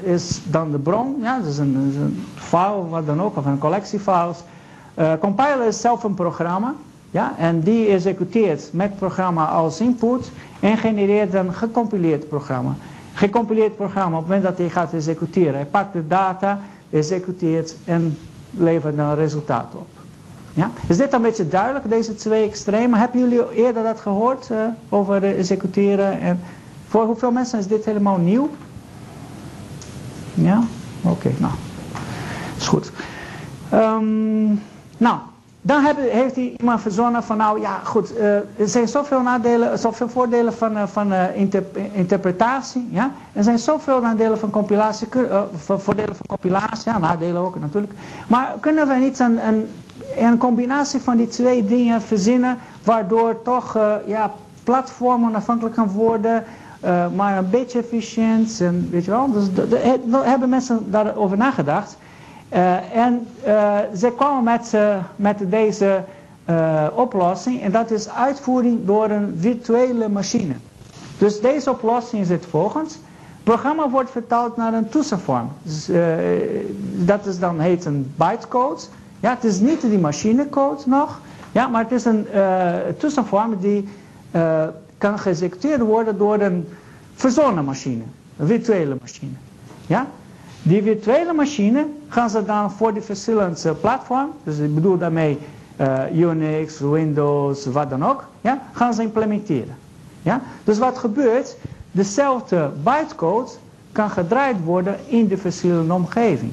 [0.03, 3.99] is dan de bron, ja, dus een, een file, wat dan ook, of een collectie
[3.99, 4.37] files.
[5.19, 6.73] compiler is zelf een programma,
[7.11, 12.75] ja, en die executeert met programma als input en genereert een gecompileerd programma
[13.13, 15.53] gecompileerd programma, op het moment dat hij gaat executeren.
[15.53, 16.59] Hij pakt de data,
[16.89, 18.17] executeert en
[18.49, 19.87] levert een resultaat op.
[20.53, 20.71] Ja?
[20.87, 22.99] Is dit een beetje duidelijk, deze twee extremen?
[22.99, 24.57] Hebben jullie eerder dat gehoord uh,
[24.89, 26.19] over executeren?
[26.19, 26.39] En
[26.87, 28.49] voor hoeveel mensen is dit helemaal nieuw?
[30.33, 30.63] Ja?
[31.01, 31.53] Oké, nou.
[32.57, 32.91] Is goed.
[33.73, 34.61] Um,
[34.97, 35.17] nou,
[35.61, 40.09] dan heeft hij iemand verzonnen van nou ja goed, uh, er zijn zoveel nadelen, zoveel
[40.09, 42.87] voordelen van, uh, van inter interpretatie.
[42.91, 43.11] Ja?
[43.33, 45.07] Er zijn zoveel nadelen van compilatie,
[45.55, 47.93] voordelen van compilatie, nadelen ook natuurlijk.
[48.27, 49.69] Maar kunnen we niet een, een,
[50.17, 54.31] een combinatie van die twee dingen verzinnen, waardoor toch ja,
[54.63, 56.43] platformen afhankelijk kan worden,
[57.15, 58.61] maar een beetje efficiënt.
[58.61, 59.47] En, weet je wel, dus
[60.23, 61.97] hebben mensen daarover nagedacht.
[62.53, 64.73] Uh, en uh, ze kwamen met,
[65.15, 66.03] met deze
[66.95, 70.53] oplossing en dat is uitvoering door een virtuele machine.
[71.17, 72.97] Dus deze oplossing is het volgens.
[73.43, 75.49] Programma wordt vertaald naar een toetsenvorm.
[75.61, 75.89] Dus,
[76.95, 78.81] dat is dan heet een bytecode.
[79.19, 81.19] Ja, het is niet die machinecode nog,
[81.51, 82.27] ja, maar het is een
[82.97, 83.87] toetsenvorm die
[84.97, 86.67] kan geëxecuteerd worden door een
[87.13, 88.03] verzonnen machine,
[88.37, 89.31] een virtuele machine.
[89.87, 90.07] Ja?
[90.63, 95.37] Die virtuele machine gaan ze dan voor die verschillende platform, dus ik bedoel daarmee
[95.81, 99.75] uh, Unix, Windows, wat dan ook, ja, gaan ze implementeren.
[100.21, 100.41] Ja?
[100.63, 101.57] Dus wat gebeurt,
[101.91, 103.51] dezelfde bytecode
[103.91, 106.51] kan gedraaid worden in de verschillende omgeving.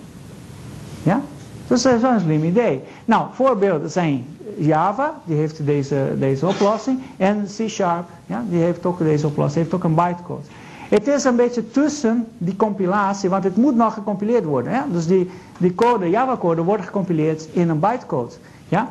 [1.02, 1.20] Ja?
[1.66, 2.82] Dus dat is een slim idee.
[3.04, 4.26] Nou, voorbeelden zijn
[4.58, 9.64] Java, die heeft deze, deze oplossing, en C Sharp, ja, die heeft ook deze oplossing,
[9.64, 10.42] heeft ook een bytecode.
[10.88, 14.92] Het is een beetje tussen die compilatie, want het moet nog gecompileerd worden.
[14.92, 18.32] Dus die, die code, Java-code, wordt gecompileerd in een bytecode.
[18.68, 18.90] Ja?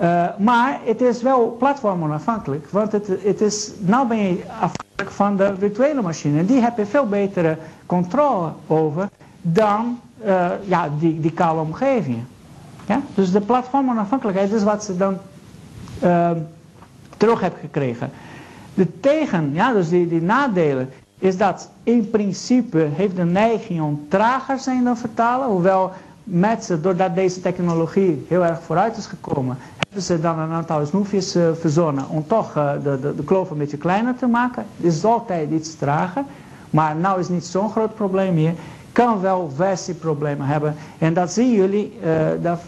[0.00, 5.36] Uh, maar het is wel platformonafhankelijk, want het, het is, nou ben je afhankelijk van
[5.36, 6.44] de virtuele machine.
[6.44, 9.08] Die heb je veel betere controle over
[9.40, 12.28] dan uh, ja, die, die kale omgevingen.
[12.86, 13.00] Ja?
[13.14, 15.18] Dus de platformonafhankelijkheid is wat ze dan
[16.02, 16.30] uh,
[17.16, 18.10] terug hebben gekregen.
[18.74, 20.90] De tegen, ja, dus die, die nadelen,
[21.24, 25.46] is dat in principe heeft de neiging om trager zijn dan vertalen.
[25.48, 25.92] Hoewel
[26.24, 30.86] met ze, doordat deze technologie heel erg vooruit is gekomen, hebben ze dan een aantal
[30.86, 34.66] snoefjes uh, verzonnen om toch uh, de, de, de kloof een beetje kleiner te maken.
[34.76, 36.24] Is altijd iets trager,
[36.70, 38.54] maar nu is niet zo'n groot probleem meer.
[38.92, 40.74] Kan wel versieproblemen hebben.
[40.98, 42.60] En dat zien jullie, uh, dat,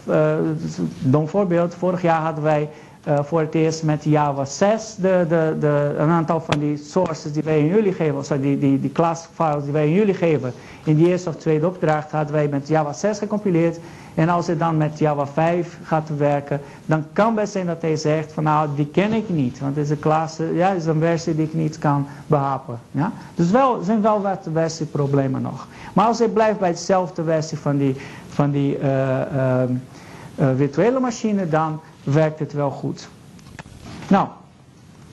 [1.11, 2.69] uh, voorbeeld, vorig jaar hadden wij
[3.07, 7.33] uh, voor het eerst met Java 6 de, de, de, een aantal van die sources
[7.33, 8.91] die wij in jullie geven, of die, die, die
[9.33, 10.53] files die wij in jullie geven,
[10.83, 13.79] in die eerste of tweede opdracht hadden wij met Java 6 gecompileerd.
[14.15, 17.95] En als je dan met Java 5 gaat werken, dan kan best zijn dat hij
[17.95, 19.59] zegt van nou, die ken ik niet.
[19.59, 22.79] Want deze klas ja, is een versie die ik niet kan behappen.
[22.91, 23.11] Ja?
[23.35, 25.67] Dus wel, zijn wel wat versieproblemen nog.
[25.93, 27.95] Maar als je blijft bij dezelfde versie van die,
[28.29, 29.63] van die uh, uh,
[30.39, 31.79] uh, virtuele machine, dan
[32.13, 33.07] werkt het wel goed.
[34.07, 34.27] Nou,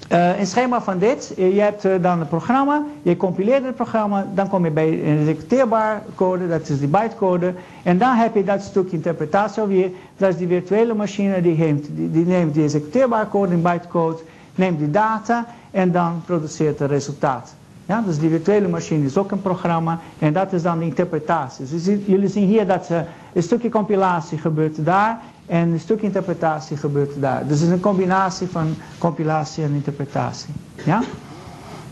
[0.09, 4.49] een schema van dit, je hebt uh, dan het programma, je compileert het programma, dan
[4.49, 7.55] kom je bij een executeerbaar code, dat is die bytecode.
[7.83, 11.87] En dan heb je dat stukje interpretatie alweer, dat is die virtuele machine, die, neemt
[11.91, 14.19] die, die neemt die executeerbare code in bytecode,
[14.55, 17.55] neemt die data en dan produceert het resultaat.
[17.87, 21.67] Ja, dus die virtuele machine is ook een programma en dat is dan de interpretatie.
[21.71, 22.89] Dus jullie zien hier dat
[23.33, 27.47] een stukje compilatie gebeurt daar en een stukje interpretatie gebeurt daar.
[27.47, 30.55] Dus het is een combinatie van compilatie en interpretatie.
[30.85, 31.03] Ja?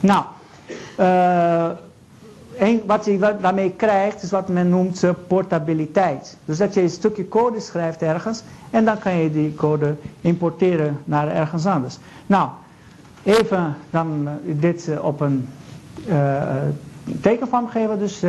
[0.00, 0.24] Nou,
[2.58, 6.36] een, wat je daarmee krijgt is wat men noemt portabiliteit.
[6.44, 10.98] Dus dat je een stukje code schrijft ergens en dan kan je die code importeren
[11.04, 11.98] naar ergens anders.
[12.26, 12.48] Nou,
[13.22, 15.48] even dan dit op een
[17.20, 17.98] tekenvorm geven.
[17.98, 18.26] Dus je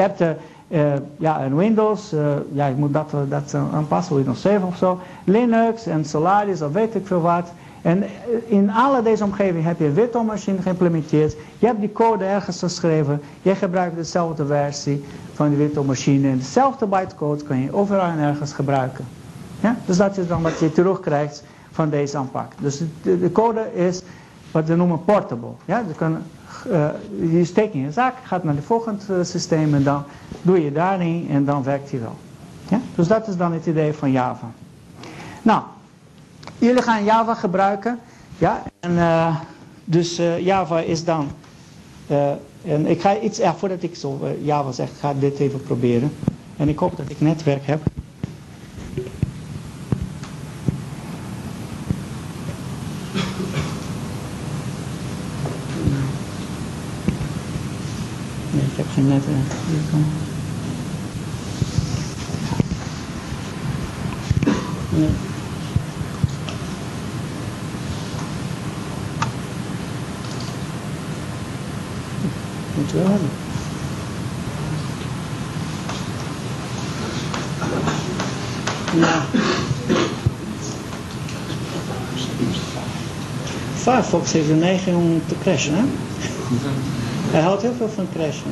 [0.00, 0.34] hebt de
[0.68, 2.14] uh, ja, en Windows,
[2.52, 4.98] ja, ik moet dat, dat aanpassen, Windows 7 of zo.
[5.24, 7.52] Linux en Solaris of weet ik veel wat.
[7.82, 8.04] En
[8.46, 11.36] in alle deze omgevingen heb je een virtual machine geïmplementeerd.
[11.58, 13.20] Je hebt die code ergens geschreven.
[13.42, 16.28] Je gebruikt dezelfde versie van de virtual machine.
[16.28, 19.04] En dezelfde bytecode kan je overal en ergens gebruiken.
[19.60, 19.76] Ja?
[19.86, 22.52] Dus dat is dan wat je terugkrijgt van deze aanpak.
[22.60, 24.02] Dus de, de code is
[24.50, 25.52] wat we noemen portable.
[25.64, 25.84] Ja?
[25.88, 26.16] Je, kan,
[26.70, 26.88] uh,
[27.32, 30.04] je steekt in je zak, gaat naar het volgende systeem en dan
[30.42, 32.16] doe je daarin en dan werkt hij wel.
[32.68, 32.80] Ja?
[32.94, 34.50] Dus dat is dan het idee van Java.
[35.42, 35.62] Nou,
[36.58, 37.98] jullie gaan Java gebruiken.
[38.38, 38.62] Ja?
[38.80, 39.36] En, uh,
[39.84, 41.28] dus Java is dan...
[42.64, 46.12] En ik ga iets, voordat ik zo Java zeg, ga dit even proberen.
[46.56, 47.80] En ik hoop dat ik netwerk heb.
[59.02, 59.36] Netwerk.
[64.88, 65.08] Nee.
[72.74, 73.30] Moet wel hebben.
[78.94, 79.24] Ja.
[83.74, 85.82] Firefox heeft de neiging om te crashen, hè?
[87.30, 88.50] Hij houdt heel veel van crashen.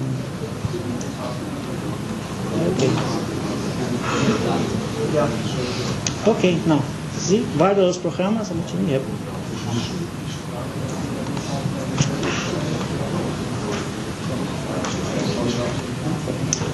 [6.25, 6.55] Oké.
[6.65, 6.81] Nou,
[7.19, 9.11] zie, waardeloos programma's, dat moet je niet hebben.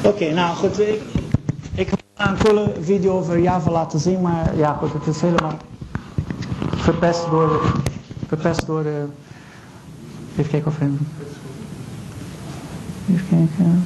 [0.02, 1.02] Oké, nou goed, ik,
[1.74, 5.56] ik ga een coole video over Java laten zien, maar ja goed, het is helemaal
[6.76, 7.72] verpest door,
[8.26, 9.04] verpest door de,
[10.36, 10.98] even kijken of hem,
[13.10, 13.78] even kijken, nou.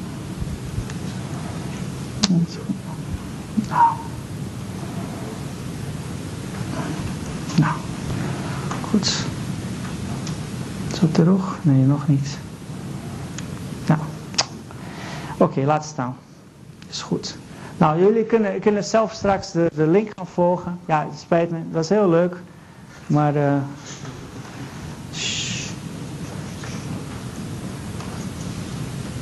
[7.57, 7.75] Nou,
[8.91, 9.25] goed.
[10.99, 11.59] Zo terug?
[11.63, 12.39] Nee, nog niet.
[13.87, 14.01] Nou,
[15.33, 16.17] oké, okay, laat staan.
[16.89, 17.37] Is goed.
[17.77, 20.79] Nou, jullie kunnen, kunnen zelf straks de, link gaan volgen.
[20.87, 22.37] Ja, het spijt me, dat was heel leuk.
[23.07, 23.55] Maar, uh,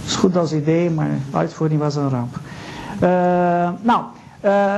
[0.05, 2.41] is goed als idee, maar uitvoering was een ramp.
[2.95, 4.05] Uh, nou,
[4.45, 4.77] uh,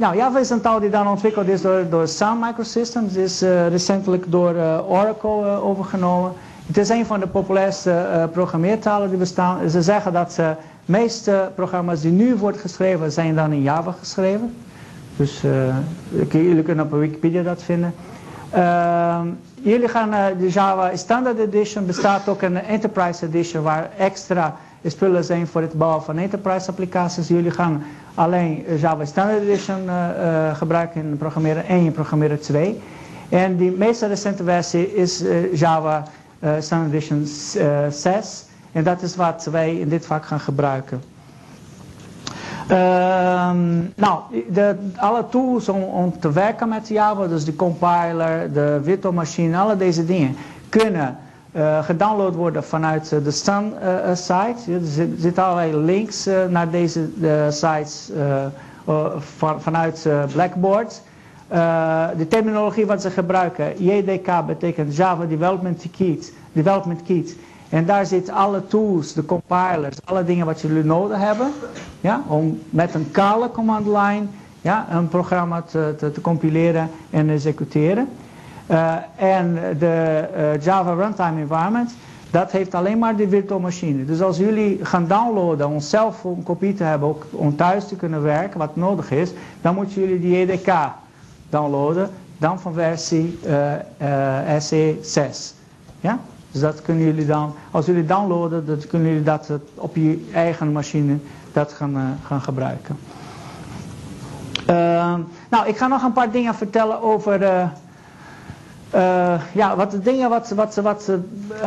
[0.00, 3.14] nou, Java is een taal die dan ontwikkeld is door, Sun Microsystems.
[3.14, 6.32] is uh, recentelijk door uh, Oracle uh, overgenomen.
[6.66, 9.70] Het is een van de populairste programmeertalen die bestaan.
[9.70, 14.54] Ze zeggen dat de meeste programma's die nu worden geschreven, zijn dan in Java geschreven.
[15.16, 15.40] Dus
[16.30, 17.94] jullie kunnen op Wikipedia dat vinden.
[18.50, 21.86] Ehm, jullie gaan de Java Standard Edition.
[21.86, 27.28] bestaat ook een Enterprise Edition waar extra spullen zijn voor het bouwen van enterprise applicaties.
[27.28, 27.82] Jullie gaan
[28.20, 32.80] alleen Java Standard Edition uh, uh, gebruiken in programmeren 1 en programmeren 2.
[33.28, 36.04] En die meest recente versie is Java
[36.58, 37.26] Standard Edition
[37.90, 38.44] 6.
[38.72, 41.02] En dat is wat wij in dit vak gaan gebruiken.
[42.70, 44.20] Um, nou,
[44.52, 49.56] de, alle tools om, om, te werken met Java, dus de compiler, de virtual machine,
[49.58, 50.36] alle deze dingen,
[50.68, 51.16] kunnen
[51.52, 54.72] uh, gedownload worden vanuit uh, de Sun uh, site.
[54.72, 57.08] Er zitten allerlei links naar deze
[57.50, 58.10] sites
[59.18, 61.02] van, vanuit Blackboard.
[62.16, 66.32] de terminologie wat ze gebruiken, JDK betekent Java Development Kit.
[66.52, 67.36] Development Kit.
[67.68, 71.52] En daar zitten alle tools, de compilers, alle dingen wat jullie nodig hebben.
[72.00, 74.26] Ja, om met een kale command line
[74.60, 78.08] ja, een programma te, te, te compileren en executeren.
[78.70, 81.94] Uh, en de uh, Java Runtime Environment,
[82.30, 84.04] dat heeft alleen maar de virtual machine.
[84.04, 87.96] Dus als jullie gaan downloaden om zelf een kopie te hebben, ook om thuis te
[87.96, 90.72] kunnen werken, wat nodig is, dan moeten jullie die EDK
[91.48, 93.72] downloaden, dan van versie uh,
[94.58, 95.54] SE6.
[96.00, 96.18] Ja?
[96.50, 100.72] Dus dat kunnen jullie dan, als jullie downloaden, dan kunnen jullie dat op je eigen
[100.72, 101.16] machine
[101.52, 102.98] dat gaan, gaan gebruiken.
[105.50, 107.70] nou, ik ga nog een paar dingen vertellen over
[108.94, 111.10] uh, ja, wat de dingen wat, wat, wat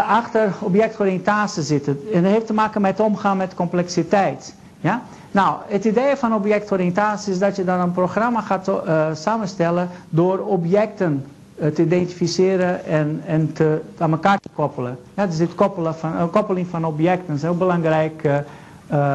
[0.07, 1.99] achter objectoriëntatie zitten.
[2.13, 4.55] En dat heeft te maken met omgaan met complexiteit.
[4.79, 5.01] Ja?
[5.31, 10.39] Nou, het idee van objectoriëntatie is dat je dan een programma gaat uh, samenstellen door
[10.39, 14.97] objecten uh, te identificeren en, en te, aan elkaar te koppelen.
[15.13, 18.29] Ja, dus dit koppelen van, koppeling van objecten is een heel belangrijk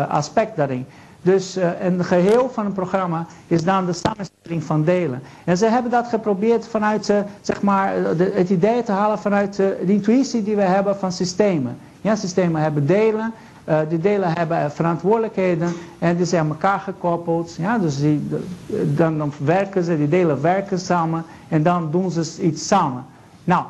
[0.09, 0.87] aspect daarin.
[1.29, 5.23] Dus uh, een geheel van een programma is dan de samenstelling van delen.
[5.45, 9.57] En ze hebben dat geprobeerd vanuit uh, zeg maar, de, het idee te halen vanuit
[9.57, 11.79] de intuïtie die we hebben van systemen.
[12.01, 13.33] Ja, systemen hebben delen.
[13.89, 17.57] die delen hebben verantwoordelijkheden en die zijn aan elkaar gekoppeld.
[17.59, 18.29] Ja, dus die,
[18.95, 23.05] dan, dan werken ze, die delen werken samen en dan doen ze iets samen.
[23.45, 23.65] Nou,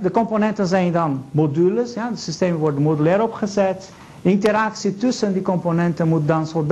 [0.00, 1.94] de componenten zijn dan modules.
[1.94, 3.90] Ja, de systemen worden modulair opgezet.
[4.22, 6.66] Interactie tussen die componenten moet dan zo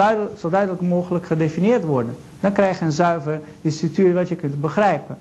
[0.51, 2.16] duidelijk, mogelijk gedefinieerd worden.
[2.40, 5.16] Dan krijg je een zuiver structuur wat je kunt begrijpen.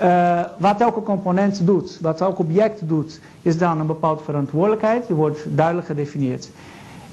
[0.00, 5.06] Uh, wat elke component doet, wat elk object doet, is dan een bepaalde verantwoordelijkheid.
[5.06, 6.50] Die wordt duidelijk gedefinieerd.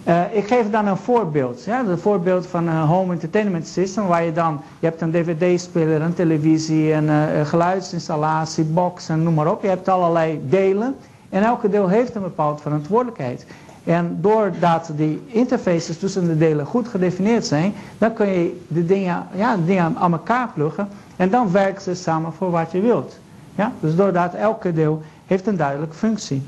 [0.08, 1.64] Uh, ik geef dan een voorbeeld.
[1.64, 4.08] Ja, een voorbeeld van een home entertainment system.
[4.08, 9.34] Waar je dan, je hebt een dvd-speler, een televisie, een uh, geluidsinstallatie, box en noem
[9.34, 9.62] maar op.
[9.62, 10.96] Je hebt allerlei delen.
[11.30, 13.46] En elke deel heeft een bepaalde verantwoordelijkheid.
[13.86, 19.28] En doordat die interfaces tussen de delen goed gedefinieerd zijn, dan kun je de dingen,
[19.36, 23.20] ja, de dingen aan elkaar pluggen en dan werken ze samen voor wat je wilt.
[23.56, 23.72] Ja?
[23.80, 26.44] Dus doordat elke deel heeft een duidelijke functie.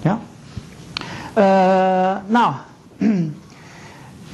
[0.00, 0.18] Ja?
[1.38, 2.52] Uh, nou,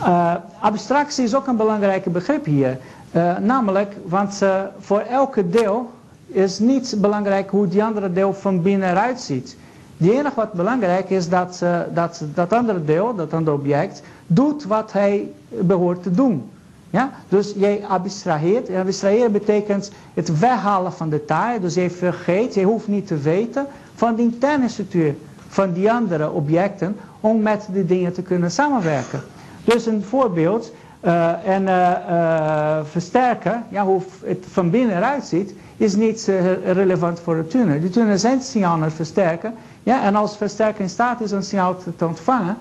[0.01, 2.79] uh, abstractie is ook een belangrijk begrip hier.
[3.13, 4.43] Uh, namelijk, want
[4.79, 5.91] voor elke deel
[6.27, 9.57] is niet belangrijk hoe die andere deel van binnen eruit ziet.
[9.99, 11.63] Het enige wat belangrijk is dat,
[11.95, 16.51] dat dat andere deel, dat andere object, doet wat hij behoort te doen.
[16.91, 17.11] Ja?
[17.29, 18.71] Dus jij abstraheert.
[18.71, 21.61] Abstraheren betekent het weghalen van detail.
[21.61, 25.15] Dus je vergeet, je hoeft niet te weten van de interne structuur
[25.49, 29.21] van die andere objecten om met die dingen te kunnen samenwerken.
[29.65, 30.73] Dus een voorbeeld,
[31.05, 36.31] uh, en uh, versterker, ja, hoe het van binnen eruit ziet, is niet
[36.65, 37.81] relevant voor de tuner.
[37.81, 39.55] De tuner zijn signaal aan versterken
[39.89, 42.57] ja, en als versterker in staat is een signaal te, ontvangen,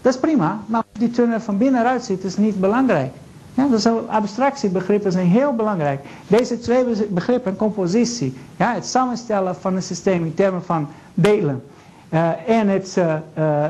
[0.00, 0.60] dat is prima.
[0.66, 3.12] Maar die tunnel van binnenuit ziet is niet belangrijk.
[3.54, 6.00] Ja, dus abstractiebegrippen zijn heel belangrijk.
[6.26, 11.62] Deze twee begrippen, compositie, ja, het samenstellen van een systeem in termen van delen.
[12.10, 13.64] Uh, en het, uh,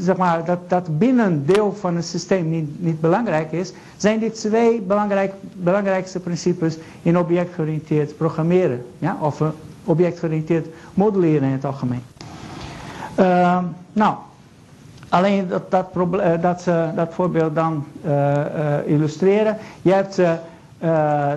[0.00, 4.80] zeg maar, dat, dat binnendeel van een systeem niet, niet belangrijk is, zijn die twee
[4.80, 8.84] belangrijk, belangrijkste principes in objectgeoriënteerd programmeren.
[8.98, 9.16] Ja?
[9.20, 9.42] Of
[9.84, 12.02] objectgeoriënteerd modelleren in het algemeen.
[13.18, 13.58] Uh,
[13.92, 14.14] nou,
[15.08, 18.36] alleen dat, dat, uh, dat, uh, dat voorbeeld dan uh,
[18.86, 19.56] illustreren.
[19.82, 20.20] Je hebt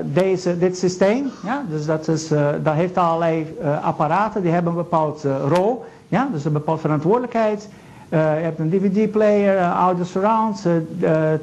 [0.03, 2.28] deze, dit systeem, ja, dus dat, is,
[2.63, 7.69] dat heeft allerlei apparaten, die hebben een bepaald rol, ja, dus een bepaalde verantwoordelijkheid.
[8.09, 10.65] je hebt een dvd-player, audio surround,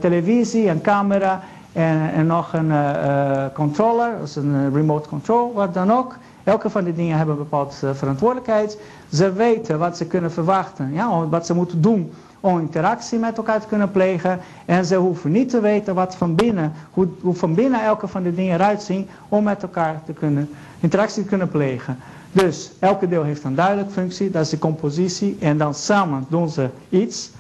[0.00, 1.40] televisie, een camera
[1.72, 2.72] en, en nog een
[3.52, 6.16] controller, dus een remote control, wat dan ook.
[6.44, 8.78] Elke van die dingen hebben een bepaalde verantwoordelijkheid.
[9.12, 13.60] Ze weten wat ze kunnen verwachten, ja, wat ze moeten doen om interactie met elkaar
[13.60, 14.40] te kunnen plegen.
[14.64, 18.22] En ze hoeven niet te weten wat van binnen, hoe, hoe van binnen elke van
[18.22, 21.98] die dingen eruit zien om met elkaar te kunnen, interactie te kunnen plegen.
[22.32, 25.36] Dus elke deel heeft een duidelijke functie, dat is de compositie.
[25.40, 27.30] En dan samen doen ze iets.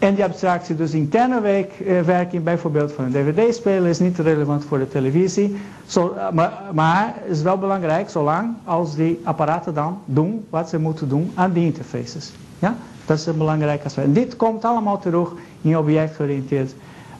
[0.00, 4.78] En die abstractie, dus interne eh, werking bijvoorbeeld van een dvd-speler, is niet relevant voor
[4.78, 5.56] de televisie.
[5.86, 10.78] Zo, eh, maar, maar is wel belangrijk zolang als die apparaten dan doen wat ze
[10.78, 12.32] moeten doen aan die interfaces.
[12.58, 12.76] Ja?
[13.06, 14.06] Dat is een belangrijk aspect.
[14.06, 16.74] En dit komt allemaal terug in objectgeoriënteerd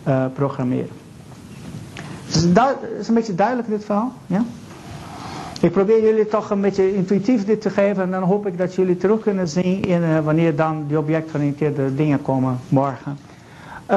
[0.08, 0.90] uh, programmeren.
[2.26, 4.12] Dus dat is een beetje duidelijk dit verhaal.
[4.26, 4.44] Ja?
[5.60, 8.74] Ik probeer jullie toch een beetje intuïtief dit te geven en dan hoop ik dat
[8.74, 13.18] jullie terug kunnen zien in, uh, wanneer dan die objectgeoriënteerde dingen komen morgen.
[13.90, 13.96] Uh,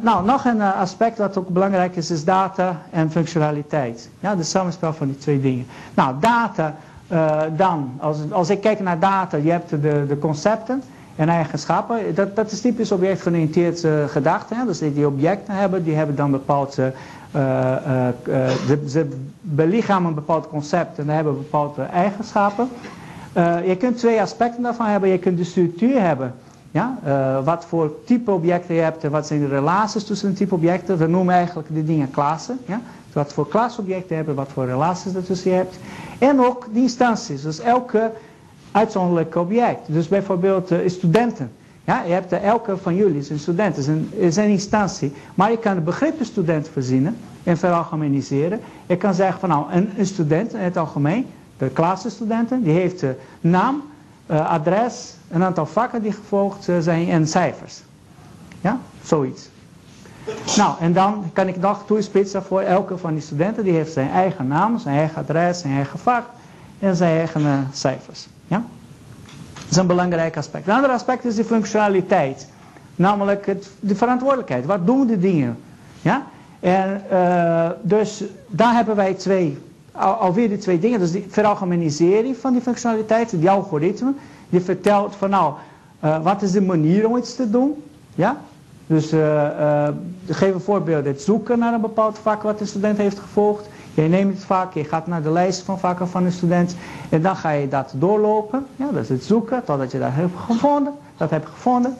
[0.00, 4.10] nou, nog een uh, aspect wat ook belangrijk is, is data en functionaliteit.
[4.20, 5.66] Ja, de samenspel van die twee dingen.
[5.94, 6.74] Nou, data,
[7.56, 10.82] dan, als, als ik kijk naar data, je hebt de, de concepten
[11.16, 12.14] en eigenschappen.
[12.14, 14.54] Dat, dat is typisch objectgeoriënteerd gedachte.
[14.54, 14.64] Hè?
[14.66, 16.86] Dus die, objecten hebben, die hebben dan bepaald uh,
[18.86, 19.08] ze
[19.40, 22.68] belichamen een bepaald concept en hebben bepaalde eigenschappen.
[23.66, 25.08] je kunt twee aspecten daarvan hebben.
[25.08, 26.34] Je kunt de structuur hebben.
[26.70, 26.98] Ja?
[27.44, 30.98] wat voor type objecten je hebt en wat zijn de relaties tussen de type objecten.
[30.98, 32.58] We noemen eigenlijk die dingen klassen.
[32.66, 32.80] Ja?
[33.12, 35.78] Wat voor klasobjecten hebben, wat voor relaties ertussen je hebt.
[36.18, 37.42] En ook die instanties.
[37.42, 38.10] Dus elke
[38.76, 39.80] uitzonderlijk object.
[39.86, 41.52] Dus bijvoorbeeld uh, studenten.
[41.84, 45.12] Ja, je hebt elke van jullie is een student, is een, is een instantie.
[45.34, 48.60] Maar je kan de begrippen student verzinnen en veralgemeniseren.
[48.86, 51.26] Je kan zeggen van nou, een, een student in het algemeen,
[51.58, 53.10] de klassenstudenten, die heeft uh,
[53.40, 53.82] naam,
[54.26, 57.82] adres, een aantal vakken die gevolgd zijn en cijfers.
[58.60, 59.48] Ja, zoiets.
[60.56, 63.64] Nou, en dan kan ik nog toespitsen voor elke van die studenten.
[63.64, 66.24] Die heeft zijn eigen naam, zijn eigen adres, zijn eigen vak
[66.78, 68.26] en zijn eigen cijfers.
[68.46, 68.64] Ja?
[69.54, 70.68] Dat is een belangrijk aspect.
[70.68, 72.48] Een ander aspect is de functionaliteit.
[72.96, 74.66] Namelijk het, de verantwoordelijkheid.
[74.66, 75.58] Wat doen de dingen?
[76.02, 76.26] Ja?
[76.60, 79.58] En uh, dus daar hebben wij twee,
[79.92, 80.98] al, alweer die twee dingen.
[80.98, 84.12] Dus die veralgemenisering van die functionaliteit, die algoritme.
[84.48, 85.54] Die vertelt van nou,
[86.04, 87.82] uh, wat is de manier om iets te doen?
[88.14, 88.36] Ja?
[88.86, 89.88] Dus uh,
[90.28, 91.04] geef een voorbeeld.
[91.04, 93.68] Het zoeken naar een bepaald vak wat de student heeft gevolgd.
[93.96, 96.76] Je neemt het vak, je gaat naar de lijst van vakken van de student.
[97.08, 98.66] En dan ga je dat doorlopen.
[98.76, 100.92] Ja, dat is het zoeken totdat je dat hebt gevonden.
[101.16, 101.96] Dat hebt gevonden.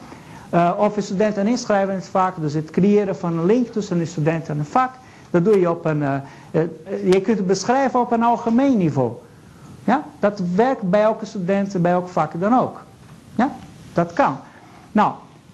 [0.53, 2.33] Uh, of een student een inschrijven in het vak.
[2.39, 4.91] Dus het creëren van een link tussen de student en een vak.
[5.29, 6.21] Dat doe je op een...
[7.03, 9.11] je kunt het beschrijven op een algemeen niveau.
[9.83, 12.81] Ja, dat werkt bij elke student, bij elk vak dan ook.
[13.35, 13.51] Ja,
[13.93, 14.37] dat kan.
[14.91, 15.11] Nou,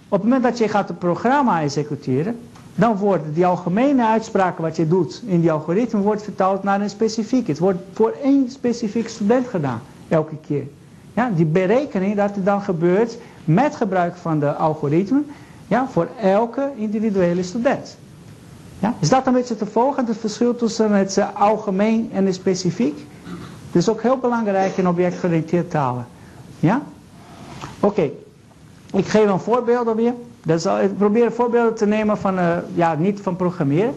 [0.07, 2.39] op het moment dat je gaat het programma executeren,
[2.75, 6.89] dan worden die algemene uitspraken wat je doet in die algoritme wordt vertaald naar een
[6.89, 7.47] specifiek.
[7.47, 10.67] Het wordt voor één specifiek student gedaan, elke keer.
[11.13, 15.21] Ja, die berekening dat er dan gebeurt met gebruik van de algoritme,
[15.67, 17.97] ja, voor elke individuele student.
[18.79, 23.05] Ja, is dat een beetje te volgen, het verschil tussen het algemeen en het specifiek?
[23.71, 26.05] Dat is ook heel belangrijk in objectgericht talen.
[26.59, 26.81] Ja?
[27.79, 28.09] Oké.
[28.93, 30.13] Ik geef een voorbeeld weer.
[30.45, 33.93] Dus ik probeer voorbeelden te nemen van, uh, ja, niet van programmeren.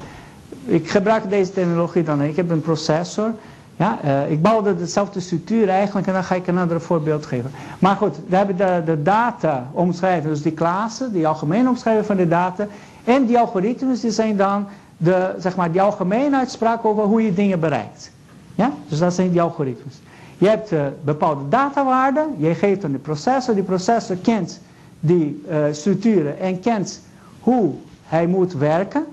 [0.64, 2.22] Ik gebruik deze technologie dan.
[2.22, 3.30] Ik heb een processor.
[3.76, 7.50] Ja, uh, ik bouwde dezelfde structuur eigenlijk en dan ga ik een ander voorbeeld geven.
[7.78, 12.28] Maar goed, we hebben de, data omschrijven, dus die klassen, die algemene omschrijving van de
[12.28, 12.66] data.
[13.04, 14.66] En die algoritmes die zijn dan
[14.96, 18.10] de, zeg maar, die algemene uitspraak over hoe je dingen bereikt.
[18.54, 20.00] Ja, dus dat zijn die algoritmes.
[20.38, 24.60] Je hebt uh, bepaalde datawaarden, je geeft aan de processor, die processor kent
[25.00, 27.00] die uh, structuren en kent
[27.40, 27.74] hoe
[28.04, 29.04] hij moet werken.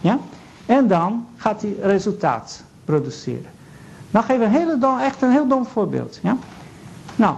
[0.00, 0.18] Ja?
[0.66, 3.50] En dan gaat hij resultaat produceren.
[4.10, 6.18] Nou geef een hele dom, echt een heel dom voorbeeld.
[6.22, 6.36] Ja?
[7.16, 7.34] Nou,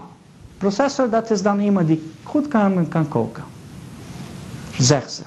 [0.58, 3.44] processor dat is dan iemand die goed kan, kan koken.
[4.78, 5.22] Zegt ze.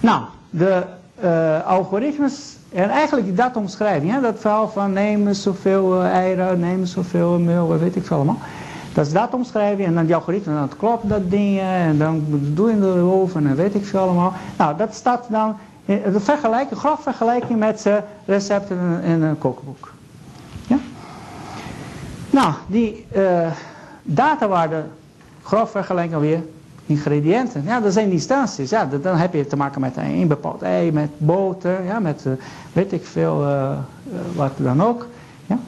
[0.00, 0.84] Nou, de
[1.24, 6.86] uh, algoritmes en eigenlijk die datomschrijving, hè, dat verhaal van neem zoveel uh, eieren, neem
[6.86, 8.38] zoveel meel, wat weet ik veel allemaal.
[8.92, 12.78] Dat is datomschrijving en dan die algoritme, dan klopt dat ding en dan doe je
[12.80, 14.32] de oven en weet ik veel allemaal.
[14.58, 17.86] Nou, dat staat dan, de vergelijking, grof vergelijking met
[18.24, 19.92] recepten in, een kookboek.
[20.66, 20.78] Ja?
[22.30, 23.50] Nou, die uh,
[24.02, 24.90] datawaarden,
[25.42, 26.42] grof vergelijking alweer,
[26.86, 27.62] ingrediënten.
[27.64, 28.70] Ja, dat zijn instanties.
[28.70, 32.32] Ja, dan heb je te maken met een bepaald ei, met boter, ja, met uh,
[32.72, 33.46] weet ik veel,
[34.34, 35.06] wat dan ook.
[35.46, 35.58] Ja.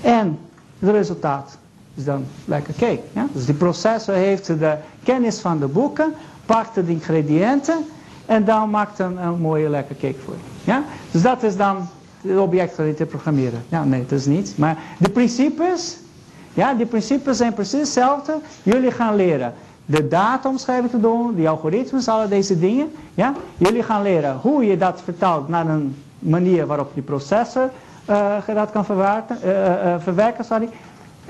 [0.00, 0.38] En
[0.78, 1.58] het resultaat
[1.94, 3.00] is dan lekker cake.
[3.12, 3.26] Ja.
[3.32, 6.14] Dus die processor heeft de kennis van de boeken,
[6.46, 7.84] pakt de ingrediënten
[8.26, 10.70] en dan maakt een, een mooie lekker cake voor je.
[10.70, 10.82] Ja.
[11.10, 11.88] Dus dat is dan
[12.20, 13.62] het object dat je te programmeren.
[13.68, 14.54] Ja, nee, dat is niet.
[14.56, 15.98] Maar de principes,
[16.54, 18.38] ja, die principes zijn precies hetzelfde.
[18.62, 19.54] Jullie gaan leren
[19.86, 22.92] de datomschrijving te doen, die algoritmes, alle deze dingen.
[23.14, 23.34] Ja?
[23.56, 27.70] Jullie gaan leren hoe je dat vertaalt naar een manier waarop die processor
[28.10, 30.44] uh, dat kan verwerken, uh, uh, verwerken.
[30.44, 30.68] Sorry.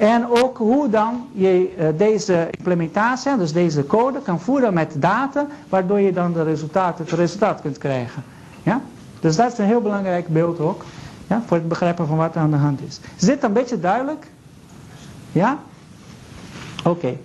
[0.01, 6.01] En ook hoe dan je deze implementatie, dus deze code, kan voeren met data, waardoor
[6.01, 8.23] je dan de resultaat, het resultaat kunt krijgen.
[8.63, 8.81] Ja?
[9.21, 10.85] Dus dat is een heel belangrijk beeld ook,
[11.27, 11.43] ja?
[11.47, 13.01] voor het begrijpen van wat er aan de hand is.
[13.17, 14.27] Is dit een beetje duidelijk?
[15.33, 15.59] Ja?
[16.85, 16.89] Oké.
[16.89, 17.19] Okay.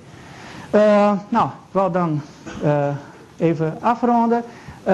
[0.71, 2.21] Uh, nou, ik wil dan
[2.63, 2.87] uh,
[3.37, 4.43] even afronden.
[4.87, 4.93] Uh,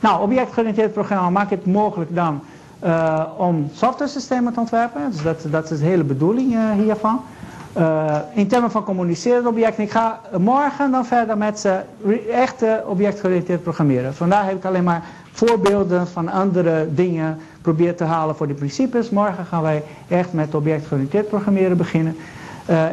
[0.00, 2.42] nou, objectgericht programma maakt het mogelijk dan
[3.36, 5.10] om software-systemen te ontwerpen.
[5.10, 7.20] Dus dat, dat is de hele bedoeling hiervan.
[8.34, 9.82] in termen van communicerende objecten.
[9.84, 11.68] Ik ga morgen dan verder met
[12.30, 14.14] echte objectgericht programmeren.
[14.14, 15.02] Vandaag heb ik alleen maar
[15.32, 19.10] voorbeelden van andere dingen proberen te halen voor die principes.
[19.10, 22.16] Morgen gaan wij echt met objectgericht programmeren beginnen.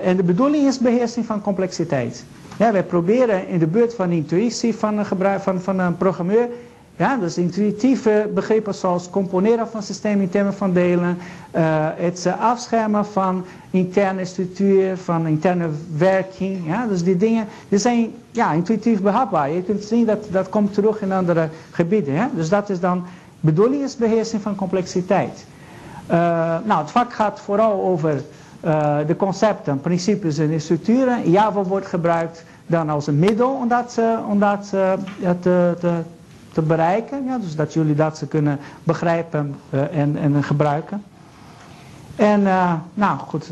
[0.03, 2.25] En de bedoeling is beheersing van complexiteit.
[2.57, 5.05] Ja, wij proberen in de buurt van intuïtie van
[5.39, 6.47] van, van een programmeur,
[6.99, 11.17] ja, dus intuïtieve begrippen zoals componeren van systemen in termen van delen,
[11.55, 11.61] uh,
[11.95, 15.67] het afschermen van interne structuur, van interne
[15.97, 16.67] werking.
[16.67, 19.51] Ja, dus die dingen die zijn ja, intuïtief behapbaar.
[19.51, 22.13] Je kunt zien dat dat komt terug in andere gebieden.
[22.13, 22.29] Ja?
[22.33, 23.05] Dus dat is dan,
[23.39, 25.45] bedoeling is beheersing van complexiteit.
[26.11, 26.15] Uh,
[26.63, 28.21] nou, het vak gaat vooral over
[29.07, 31.31] de concepten, principes en structuren.
[31.31, 33.99] Java wordt gebruikt dan als een middel om dat,
[34.29, 34.69] om dat
[35.41, 36.01] te, te,
[36.59, 37.25] te, bereiken.
[37.25, 39.55] Ja, dus dat jullie dat ze kunnen begrijpen
[39.91, 41.03] en, en gebruiken.
[42.15, 42.43] En
[42.93, 43.51] nou goed,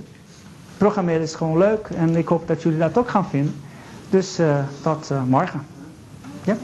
[0.77, 3.55] programmeren is gewoon leuk en ik hoop dat jullie dat ook gaan vinden.
[4.09, 4.39] Dus
[4.81, 5.61] tot morgen.
[6.43, 6.55] Ja?